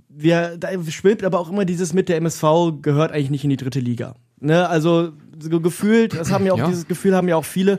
wir, 0.08 0.56
da 0.58 0.68
schwillt 0.88 1.22
aber 1.24 1.38
auch 1.38 1.50
immer 1.50 1.64
dieses 1.64 1.92
mit 1.92 2.08
der 2.08 2.16
MSV 2.16 2.42
gehört 2.82 3.12
eigentlich 3.12 3.30
nicht 3.30 3.44
in 3.44 3.50
die 3.50 3.56
dritte 3.56 3.80
Liga. 3.80 4.14
Ne? 4.40 4.68
Also 4.68 5.12
so 5.38 5.60
gefühlt, 5.60 6.14
das 6.14 6.30
haben 6.30 6.46
ja 6.46 6.52
auch 6.52 6.58
ja. 6.58 6.68
dieses 6.68 6.88
Gefühl 6.88 7.14
haben 7.14 7.28
ja 7.28 7.36
auch 7.36 7.44
viele 7.44 7.78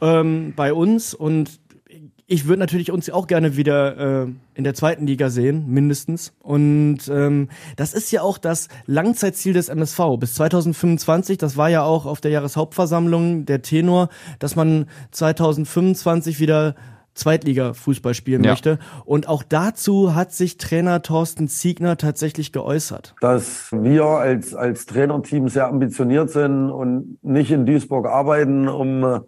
ähm, 0.00 0.52
bei 0.56 0.72
uns 0.72 1.14
und 1.14 1.60
ich 2.30 2.46
würde 2.46 2.60
natürlich 2.60 2.92
uns 2.92 3.08
auch 3.08 3.26
gerne 3.26 3.56
wieder 3.56 4.24
äh, 4.24 4.26
in 4.54 4.62
der 4.62 4.74
zweiten 4.74 5.06
Liga 5.06 5.30
sehen, 5.30 5.64
mindestens. 5.66 6.34
Und 6.40 7.08
ähm, 7.10 7.48
das 7.76 7.94
ist 7.94 8.12
ja 8.12 8.20
auch 8.20 8.36
das 8.36 8.68
Langzeitziel 8.84 9.54
des 9.54 9.70
MSV 9.70 10.18
bis 10.20 10.34
2025. 10.34 11.38
Das 11.38 11.56
war 11.56 11.70
ja 11.70 11.82
auch 11.82 12.04
auf 12.04 12.20
der 12.20 12.30
Jahreshauptversammlung 12.30 13.46
der 13.46 13.62
Tenor, 13.62 14.10
dass 14.40 14.56
man 14.56 14.86
2025 15.12 16.38
wieder 16.38 16.74
Zweitliga-Fußball 17.14 18.12
spielen 18.12 18.44
ja. 18.44 18.50
möchte. 18.50 18.78
Und 19.06 19.26
auch 19.26 19.42
dazu 19.42 20.14
hat 20.14 20.30
sich 20.32 20.58
Trainer 20.58 21.00
Thorsten 21.00 21.48
Ziegner 21.48 21.96
tatsächlich 21.96 22.52
geäußert. 22.52 23.14
Dass 23.22 23.72
wir 23.72 24.04
als, 24.04 24.54
als 24.54 24.84
Trainerteam 24.84 25.48
sehr 25.48 25.66
ambitioniert 25.66 26.28
sind 26.28 26.70
und 26.70 27.16
nicht 27.22 27.50
in 27.50 27.64
Duisburg 27.64 28.06
arbeiten, 28.06 28.68
um 28.68 29.22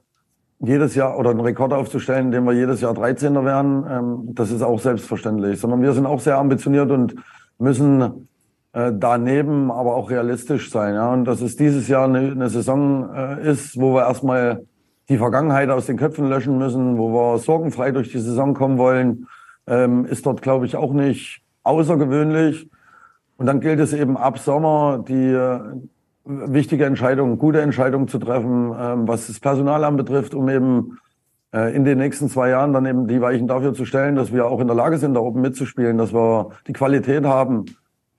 jedes 0.61 0.95
Jahr 0.95 1.19
oder 1.19 1.31
einen 1.31 1.41
Rekord 1.41 1.73
aufzustellen, 1.73 2.27
indem 2.27 2.45
wir 2.45 2.53
jedes 2.53 2.81
Jahr 2.81 2.95
13. 2.95 3.45
werden, 3.45 3.85
ähm, 3.89 4.35
das 4.35 4.51
ist 4.51 4.63
auch 4.63 4.79
selbstverständlich, 4.79 5.59
sondern 5.59 5.83
wir 5.83 5.93
sind 5.93 6.07
auch 6.07 6.21
sehr 6.21 6.39
ambitioniert 6.39 6.91
und 6.91 7.15
müssen 7.59 8.29
äh, 8.73 8.93
daneben 8.95 9.71
aber 9.71 9.97
auch 9.97 10.11
realistisch 10.11 10.71
sein. 10.71 10.95
Ja? 10.95 11.13
Und 11.13 11.25
dass 11.25 11.41
es 11.41 11.57
dieses 11.57 11.89
Jahr 11.89 12.05
eine, 12.05 12.31
eine 12.31 12.51
Saison 12.51 13.13
äh, 13.15 13.51
ist, 13.51 13.81
wo 13.81 13.95
wir 13.95 14.03
erstmal 14.03 14.65
die 15.09 15.19
Vergangenheit 15.19 15.71
aus 15.71 15.87
den 15.87 15.97
Köpfen 15.97 16.29
löschen 16.29 16.59
müssen, 16.59 16.99
wo 16.99 17.11
wir 17.13 17.39
sorgenfrei 17.39 17.91
durch 17.91 18.13
die 18.13 18.21
Saison 18.21 18.55
kommen 18.55 18.79
wollen, 18.79 19.27
ähm, 19.67 20.05
ist 20.05 20.27
dort, 20.27 20.43
glaube 20.43 20.67
ich, 20.67 20.77
auch 20.77 20.93
nicht 20.93 21.43
außergewöhnlich. 21.65 22.69
Und 23.37 23.47
dann 23.47 23.61
gilt 23.61 23.81
es 23.81 23.93
eben 23.93 24.17
ab 24.17 24.39
Sommer, 24.39 25.03
die 25.09 25.35
wichtige 26.25 26.85
Entscheidungen, 26.85 27.39
gute 27.39 27.61
Entscheidungen 27.61 28.09
zu 28.09 28.19
treffen, 28.19 28.75
ähm, 28.79 29.09
was 29.09 29.27
das 29.27 29.41
Personal 29.41 29.85
anbetrifft, 29.85 30.35
um 30.35 30.49
eben 30.49 30.99
äh, 31.53 31.75
in 31.75 31.85
den 31.85 31.99
nächsten 31.99 32.29
zwei 32.29 32.51
Jahren 32.51 32.73
dann 32.73 32.87
eben 32.87 33.09
die 33.09 33.21
Weichen 33.21 33.49
dafür 33.49 33.75
zu 33.75 33.85
stellen, 33.85 34.17
dass 34.17 34.33
wir 34.33 34.47
auch 34.47 34.61
in 34.61 34.67
der 34.67 34.77
Lage 34.77 34.99
sind, 34.99 35.15
da 35.15 35.21
oben 35.21 35.41
mitzuspielen, 35.41 35.99
dass 35.99 36.13
wir 36.13 36.51
die 36.67 36.73
Qualität 36.73 37.25
haben, 37.25 37.65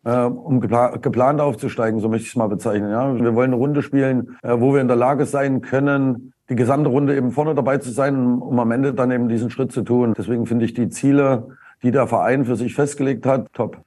äh, 0.03 0.23
um 0.23 0.59
gepla 0.59 0.97
geplant 0.97 1.39
aufzusteigen, 1.39 1.99
so 1.99 2.09
möchte 2.09 2.23
ich 2.23 2.31
es 2.31 2.35
mal 2.35 2.47
bezeichnen. 2.47 2.91
Ja? 2.91 3.13
Wir 3.19 3.35
wollen 3.35 3.51
eine 3.51 3.61
Runde 3.61 3.81
spielen, 3.81 4.37
äh, 4.41 4.59
wo 4.59 4.73
wir 4.73 4.81
in 4.81 4.87
der 4.87 4.97
Lage 4.97 5.25
sein 5.25 5.61
können, 5.61 6.33
die 6.49 6.55
gesamte 6.55 6.89
Runde 6.89 7.15
eben 7.15 7.31
vorne 7.31 7.55
dabei 7.55 7.77
zu 7.77 7.91
sein, 7.91 8.39
um 8.39 8.59
am 8.59 8.71
Ende 8.71 8.93
dann 8.93 9.11
eben 9.11 9.29
diesen 9.29 9.49
Schritt 9.49 9.71
zu 9.71 9.83
tun. 9.83 10.13
Deswegen 10.17 10.45
finde 10.45 10.65
ich 10.65 10.73
die 10.73 10.89
Ziele, 10.89 11.47
die 11.83 11.91
der 11.91 12.07
Verein 12.07 12.45
für 12.45 12.55
sich 12.55 12.75
festgelegt 12.75 13.25
hat, 13.25 13.53
top. 13.53 13.77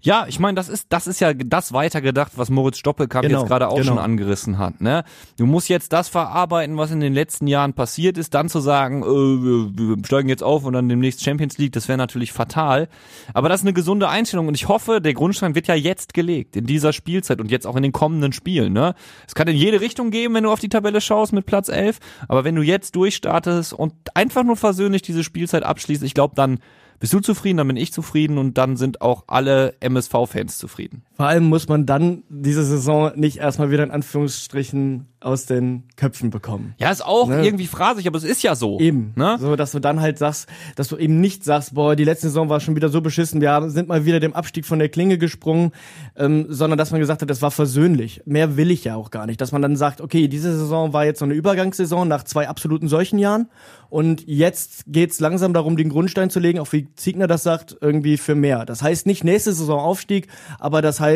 Ja, 0.00 0.26
ich 0.28 0.38
meine, 0.38 0.54
das 0.54 0.68
ist 0.68 0.86
das 0.90 1.08
ist 1.08 1.18
ja 1.20 1.34
das 1.34 1.72
weitergedacht, 1.72 2.32
was 2.36 2.50
Moritz 2.50 2.78
Stoppelkamp 2.78 3.26
genau, 3.26 3.40
jetzt 3.40 3.48
gerade 3.48 3.68
auch 3.68 3.76
genau. 3.76 3.86
schon 3.86 3.98
angerissen 3.98 4.56
hat. 4.56 4.80
Ne? 4.80 5.02
Du 5.36 5.46
musst 5.46 5.68
jetzt 5.68 5.92
das 5.92 6.08
verarbeiten, 6.08 6.76
was 6.76 6.92
in 6.92 7.00
den 7.00 7.12
letzten 7.12 7.48
Jahren 7.48 7.72
passiert 7.72 8.16
ist, 8.16 8.32
dann 8.32 8.48
zu 8.48 8.60
sagen, 8.60 9.02
äh, 9.02 9.06
wir, 9.06 9.96
wir 9.96 10.04
steigen 10.04 10.28
jetzt 10.28 10.44
auf 10.44 10.64
und 10.64 10.74
dann 10.74 10.88
demnächst 10.88 11.24
Champions 11.24 11.58
League, 11.58 11.72
das 11.72 11.88
wäre 11.88 11.98
natürlich 11.98 12.32
fatal. 12.32 12.88
Aber 13.34 13.48
das 13.48 13.62
ist 13.62 13.66
eine 13.66 13.74
gesunde 13.74 14.08
Einstellung 14.08 14.46
und 14.46 14.54
ich 14.54 14.68
hoffe, 14.68 15.00
der 15.00 15.14
Grundstein 15.14 15.56
wird 15.56 15.66
ja 15.66 15.74
jetzt 15.74 16.14
gelegt 16.14 16.54
in 16.54 16.66
dieser 16.66 16.92
Spielzeit 16.92 17.40
und 17.40 17.50
jetzt 17.50 17.66
auch 17.66 17.74
in 17.74 17.82
den 17.82 17.92
kommenden 17.92 18.32
Spielen. 18.32 18.72
Ne? 18.72 18.94
Es 19.26 19.34
kann 19.34 19.48
in 19.48 19.56
jede 19.56 19.80
Richtung 19.80 20.12
gehen, 20.12 20.32
wenn 20.32 20.44
du 20.44 20.52
auf 20.52 20.60
die 20.60 20.68
Tabelle 20.68 21.00
schaust 21.00 21.32
mit 21.32 21.44
Platz 21.44 21.68
11, 21.68 21.98
aber 22.28 22.44
wenn 22.44 22.54
du 22.54 22.62
jetzt 22.62 22.94
durchstartest 22.94 23.72
und 23.72 23.94
einfach 24.14 24.44
nur 24.44 24.56
versöhnlich 24.56 25.02
diese 25.02 25.24
Spielzeit 25.24 25.64
abschließt, 25.64 26.04
ich 26.04 26.14
glaube, 26.14 26.36
dann 26.36 26.60
bist 27.00 27.12
du 27.12 27.20
zufrieden, 27.20 27.58
dann 27.58 27.68
bin 27.68 27.76
ich 27.76 27.92
zufrieden 27.92 28.38
und 28.38 28.58
dann 28.58 28.76
sind 28.76 29.00
auch 29.00 29.24
alle 29.26 29.76
MSV-Fans 29.80 30.58
zufrieden. 30.58 31.04
Vor 31.18 31.26
allem 31.26 31.44
muss 31.48 31.66
man 31.68 31.84
dann 31.84 32.22
diese 32.28 32.64
Saison 32.64 33.10
nicht 33.16 33.38
erstmal 33.38 33.70
wieder 33.72 33.82
in 33.82 33.90
Anführungsstrichen 33.90 35.06
aus 35.20 35.46
den 35.46 35.82
Köpfen 35.96 36.30
bekommen. 36.30 36.74
Ja, 36.78 36.92
ist 36.92 37.04
auch 37.04 37.26
Ne? 37.28 37.44
irgendwie 37.44 37.66
phrasig, 37.66 38.06
aber 38.06 38.16
es 38.18 38.22
ist 38.22 38.40
ja 38.44 38.54
so. 38.54 38.78
Eben. 38.78 39.14
Ne? 39.16 39.36
So, 39.40 39.56
dass 39.56 39.72
du 39.72 39.80
dann 39.80 40.00
halt 40.00 40.16
sagst, 40.16 40.46
dass 40.76 40.86
du 40.86 40.96
eben 40.96 41.20
nicht 41.20 41.42
sagst, 41.42 41.74
boah, 41.74 41.96
die 41.96 42.04
letzte 42.04 42.28
Saison 42.28 42.48
war 42.48 42.60
schon 42.60 42.76
wieder 42.76 42.88
so 42.88 43.00
beschissen, 43.00 43.40
wir 43.40 43.50
haben- 43.50 43.68
sind 43.70 43.88
mal 43.88 44.04
wieder 44.04 44.20
dem 44.20 44.32
Abstieg 44.32 44.64
von 44.64 44.78
der 44.78 44.88
Klinge 44.90 45.18
gesprungen, 45.18 45.72
ähm, 46.16 46.46
sondern 46.50 46.78
dass 46.78 46.92
man 46.92 47.00
gesagt 47.00 47.20
hat, 47.20 47.28
das 47.28 47.42
war 47.42 47.50
versöhnlich. 47.50 48.22
Mehr 48.26 48.56
will 48.56 48.70
ich 48.70 48.84
ja 48.84 48.94
auch 48.94 49.10
gar 49.10 49.26
nicht. 49.26 49.40
Dass 49.40 49.50
man 49.50 49.60
dann 49.60 49.74
sagt, 49.74 50.00
okay, 50.00 50.28
diese 50.28 50.56
Saison 50.56 50.92
war 50.92 51.04
jetzt 51.04 51.18
so 51.18 51.24
eine 51.24 51.34
Übergangssaison 51.34 52.06
nach 52.06 52.22
zwei 52.22 52.46
absoluten 52.48 52.86
solchen 52.86 53.18
Jahren 53.18 53.48
und 53.90 54.22
jetzt 54.28 54.84
geht's 54.86 55.18
langsam 55.18 55.52
darum, 55.52 55.76
den 55.76 55.88
Grundstein 55.88 56.30
zu 56.30 56.38
legen, 56.38 56.60
auch 56.60 56.72
wie 56.72 56.94
Ziegner 56.94 57.26
das 57.26 57.42
sagt, 57.42 57.76
irgendwie 57.80 58.18
für 58.18 58.36
mehr. 58.36 58.64
Das 58.64 58.82
heißt 58.82 59.04
nicht 59.06 59.24
nächste 59.24 59.52
Saison 59.52 59.80
Aufstieg, 59.80 60.28
aber 60.60 60.80
das 60.80 61.00
heißt, 61.00 61.07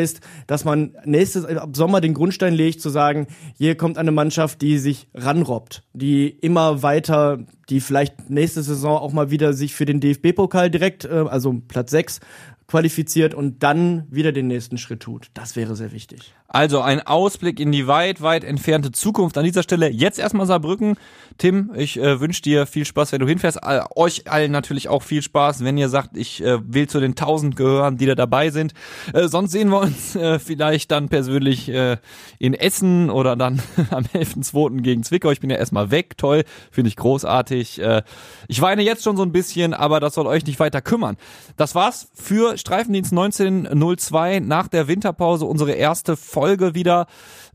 dass 0.47 0.65
man 0.65 0.95
nächstes, 1.05 1.45
ab 1.45 1.75
Sommer 1.75 2.01
den 2.01 2.13
Grundstein 2.13 2.53
legt, 2.53 2.81
zu 2.81 2.89
sagen, 2.89 3.27
hier 3.55 3.75
kommt 3.75 3.97
eine 3.97 4.11
Mannschaft, 4.11 4.61
die 4.61 4.77
sich 4.77 5.07
ranrobbt, 5.13 5.83
die 5.93 6.29
immer 6.29 6.83
weiter, 6.83 7.39
die 7.69 7.79
vielleicht 7.79 8.29
nächste 8.29 8.61
Saison 8.61 8.97
auch 8.97 9.13
mal 9.13 9.31
wieder 9.31 9.53
sich 9.53 9.73
für 9.73 9.85
den 9.85 9.99
DFB-Pokal 9.99 10.69
direkt, 10.69 11.05
äh, 11.05 11.25
also 11.27 11.61
Platz 11.67 11.91
6, 11.91 12.19
qualifiziert 12.67 13.33
und 13.33 13.63
dann 13.63 14.05
wieder 14.09 14.31
den 14.31 14.47
nächsten 14.47 14.77
Schritt 14.77 15.01
tut. 15.01 15.27
Das 15.33 15.55
wäre 15.55 15.75
sehr 15.75 15.91
wichtig. 15.91 16.33
Also 16.47 16.81
ein 16.81 17.01
Ausblick 17.01 17.59
in 17.59 17.71
die 17.71 17.87
weit, 17.87 18.21
weit 18.21 18.43
entfernte 18.43 18.91
Zukunft 18.91 19.39
an 19.39 19.43
dieser 19.43 19.63
Stelle. 19.63 19.89
Jetzt 19.89 20.19
erstmal 20.19 20.45
Saarbrücken. 20.45 20.97
Tim, 21.39 21.71
ich 21.75 21.99
äh, 21.99 22.19
wünsche 22.19 22.43
dir 22.43 22.67
viel 22.67 22.85
Spaß, 22.85 23.11
wenn 23.11 23.21
du 23.21 23.27
hinfährst. 23.27 23.63
All, 23.63 23.87
euch 23.95 24.29
allen 24.29 24.51
natürlich 24.51 24.87
auch 24.87 25.01
viel 25.01 25.23
Spaß, 25.23 25.63
wenn 25.63 25.79
ihr 25.79 25.89
sagt, 25.89 26.15
ich 26.15 26.43
äh, 26.43 26.59
will 26.63 26.87
zu 26.87 26.99
den 26.99 27.13
1000 27.13 27.55
gehören, 27.55 27.97
die 27.97 28.05
da 28.05 28.13
dabei 28.13 28.51
sind. 28.51 28.75
Äh, 29.13 29.29
sonst 29.29 29.51
sehen 29.51 29.69
wir 29.69 29.79
uns 29.81 30.15
äh, 30.15 30.37
vielleicht 30.37 30.91
dann 30.91 31.09
persönlich 31.09 31.69
äh, 31.69 31.97
in 32.37 32.53
Essen 32.53 33.09
oder 33.09 33.35
dann 33.35 33.59
am 33.89 34.03
11.2. 34.03 34.81
gegen 34.81 35.01
Zwickau. 35.01 35.31
Ich 35.31 35.39
bin 35.39 35.49
ja 35.49 35.57
erstmal 35.57 35.89
weg. 35.89 36.19
Toll, 36.19 36.43
finde 36.69 36.89
ich 36.89 36.97
großartig. 36.97 37.81
Äh, 37.81 38.03
ich 38.47 38.61
weine 38.61 38.83
jetzt 38.83 39.03
schon 39.03 39.17
so 39.17 39.23
ein 39.23 39.31
bisschen, 39.31 39.73
aber 39.73 39.99
das 39.99 40.13
soll 40.13 40.27
euch 40.27 40.45
nicht 40.45 40.59
weiter 40.59 40.83
kümmern. 40.83 41.17
Das 41.57 41.73
war's 41.73 42.09
für 42.13 42.52
Streifendienst 42.57 43.11
1902 43.11 44.39
nach 44.39 44.67
der 44.67 44.87
Winterpause, 44.87 45.45
unsere 45.45 45.71
erste 45.71 46.15
Folge 46.15 46.75
wieder. 46.75 47.07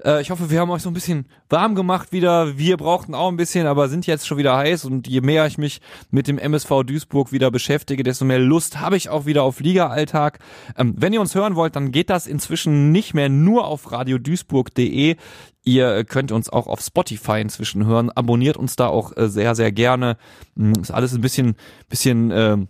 Äh, 0.05 0.21
ich 0.23 0.31
hoffe, 0.31 0.51
wir 0.51 0.61
haben 0.61 0.71
euch 0.71 0.83
so 0.83 0.91
ein 0.91 0.95
bisschen 0.95 1.27
warm 1.49 1.75
gemacht 1.75 2.13
wieder. 2.13 2.59
Wir 2.59 2.77
brauchten 2.77 3.15
auch 3.15 3.29
ein 3.29 3.37
bisschen, 3.37 3.67
aber 3.67 3.89
sind 3.89 4.07
jetzt 4.07 4.27
schon 4.27 4.39
wieder 4.39 4.57
heiß 4.57 4.85
und 4.85 5.09
je 5.09 5.21
mehr 5.21 5.47
ich 5.47 5.59
mich 5.59 5.81
mit 6.11 6.29
dem 6.29 6.39
MSV 6.39 6.83
Duisburg 6.85 7.33
wieder 7.33 7.51
beschäftige, 7.51 8.03
desto 8.03 8.25
mehr 8.25 8.39
Lust 8.39 8.81
habe 8.81 8.97
ich 8.97 9.09
auch 9.09 9.27
wieder 9.27 9.43
auf 9.43 9.61
Liga-Alltag. 9.61 10.39
Ähm, 10.77 10.95
wenn 10.97 11.13
ihr 11.13 11.21
uns 11.21 11.35
hören 11.35 11.57
wollt, 11.57 11.77
dann 11.77 11.93
geht 11.93 12.11
das 12.11 12.27
inzwischen 12.27 12.93
nicht 12.93 13.15
mehr 13.15 13.29
nur 13.29 13.67
auf 13.67 13.91
radioduisburg.de. 13.93 15.17
Ihr 15.65 16.05
könnt 16.05 16.33
uns 16.33 16.49
auch 16.49 16.67
auf 16.67 16.81
Spotify 16.81 17.41
inzwischen 17.41 17.85
hören. 17.85 18.11
Abonniert 18.11 18.57
uns 18.57 18.77
da 18.77 18.87
auch 18.87 19.17
äh, 19.17 19.29
sehr, 19.29 19.55
sehr 19.55 19.71
gerne. 19.73 20.17
Mm, 20.55 20.73
Ist 20.81 20.91
alles 20.91 21.13
ein 21.13 21.21
bisschen, 21.21 21.57
bisschen, 21.89 22.31
ähm, 22.31 22.69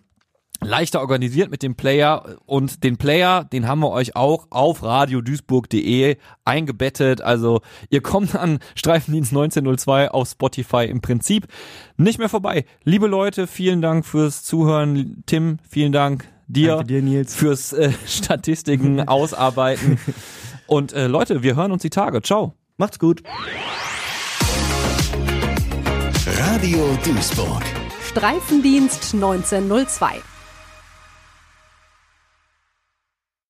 leichter 0.60 1.00
organisiert 1.00 1.50
mit 1.50 1.62
dem 1.62 1.74
Player 1.76 2.36
und 2.46 2.82
den 2.84 2.96
Player, 2.96 3.44
den 3.44 3.68
haben 3.68 3.80
wir 3.80 3.90
euch 3.90 4.16
auch 4.16 4.46
auf 4.50 4.82
radioduisburg.de 4.82 6.16
eingebettet. 6.44 7.20
Also 7.20 7.60
ihr 7.90 8.00
kommt 8.02 8.34
an 8.34 8.58
Streifendienst 8.74 9.32
1902 9.32 10.10
auf 10.10 10.28
Spotify 10.28 10.84
im 10.86 11.00
Prinzip 11.00 11.46
nicht 11.96 12.18
mehr 12.18 12.28
vorbei. 12.28 12.64
Liebe 12.84 13.06
Leute, 13.06 13.46
vielen 13.46 13.82
Dank 13.82 14.04
fürs 14.04 14.42
Zuhören. 14.42 15.22
Tim, 15.26 15.58
vielen 15.68 15.92
Dank 15.92 16.26
dir, 16.48 16.76
Danke 16.76 16.86
dir, 16.86 17.02
Nils. 17.02 17.34
fürs 17.34 17.72
äh, 17.72 17.92
Statistiken 18.06 19.00
ausarbeiten. 19.08 19.98
Und 20.66 20.92
äh, 20.92 21.06
Leute, 21.06 21.42
wir 21.42 21.56
hören 21.56 21.72
uns 21.72 21.82
die 21.82 21.90
Tage. 21.90 22.20
Ciao. 22.22 22.54
Macht's 22.76 22.98
gut. 22.98 23.22
Radio 26.26 26.96
Duisburg. 27.04 27.62
Streifendienst 28.08 29.14
1902. 29.14 30.20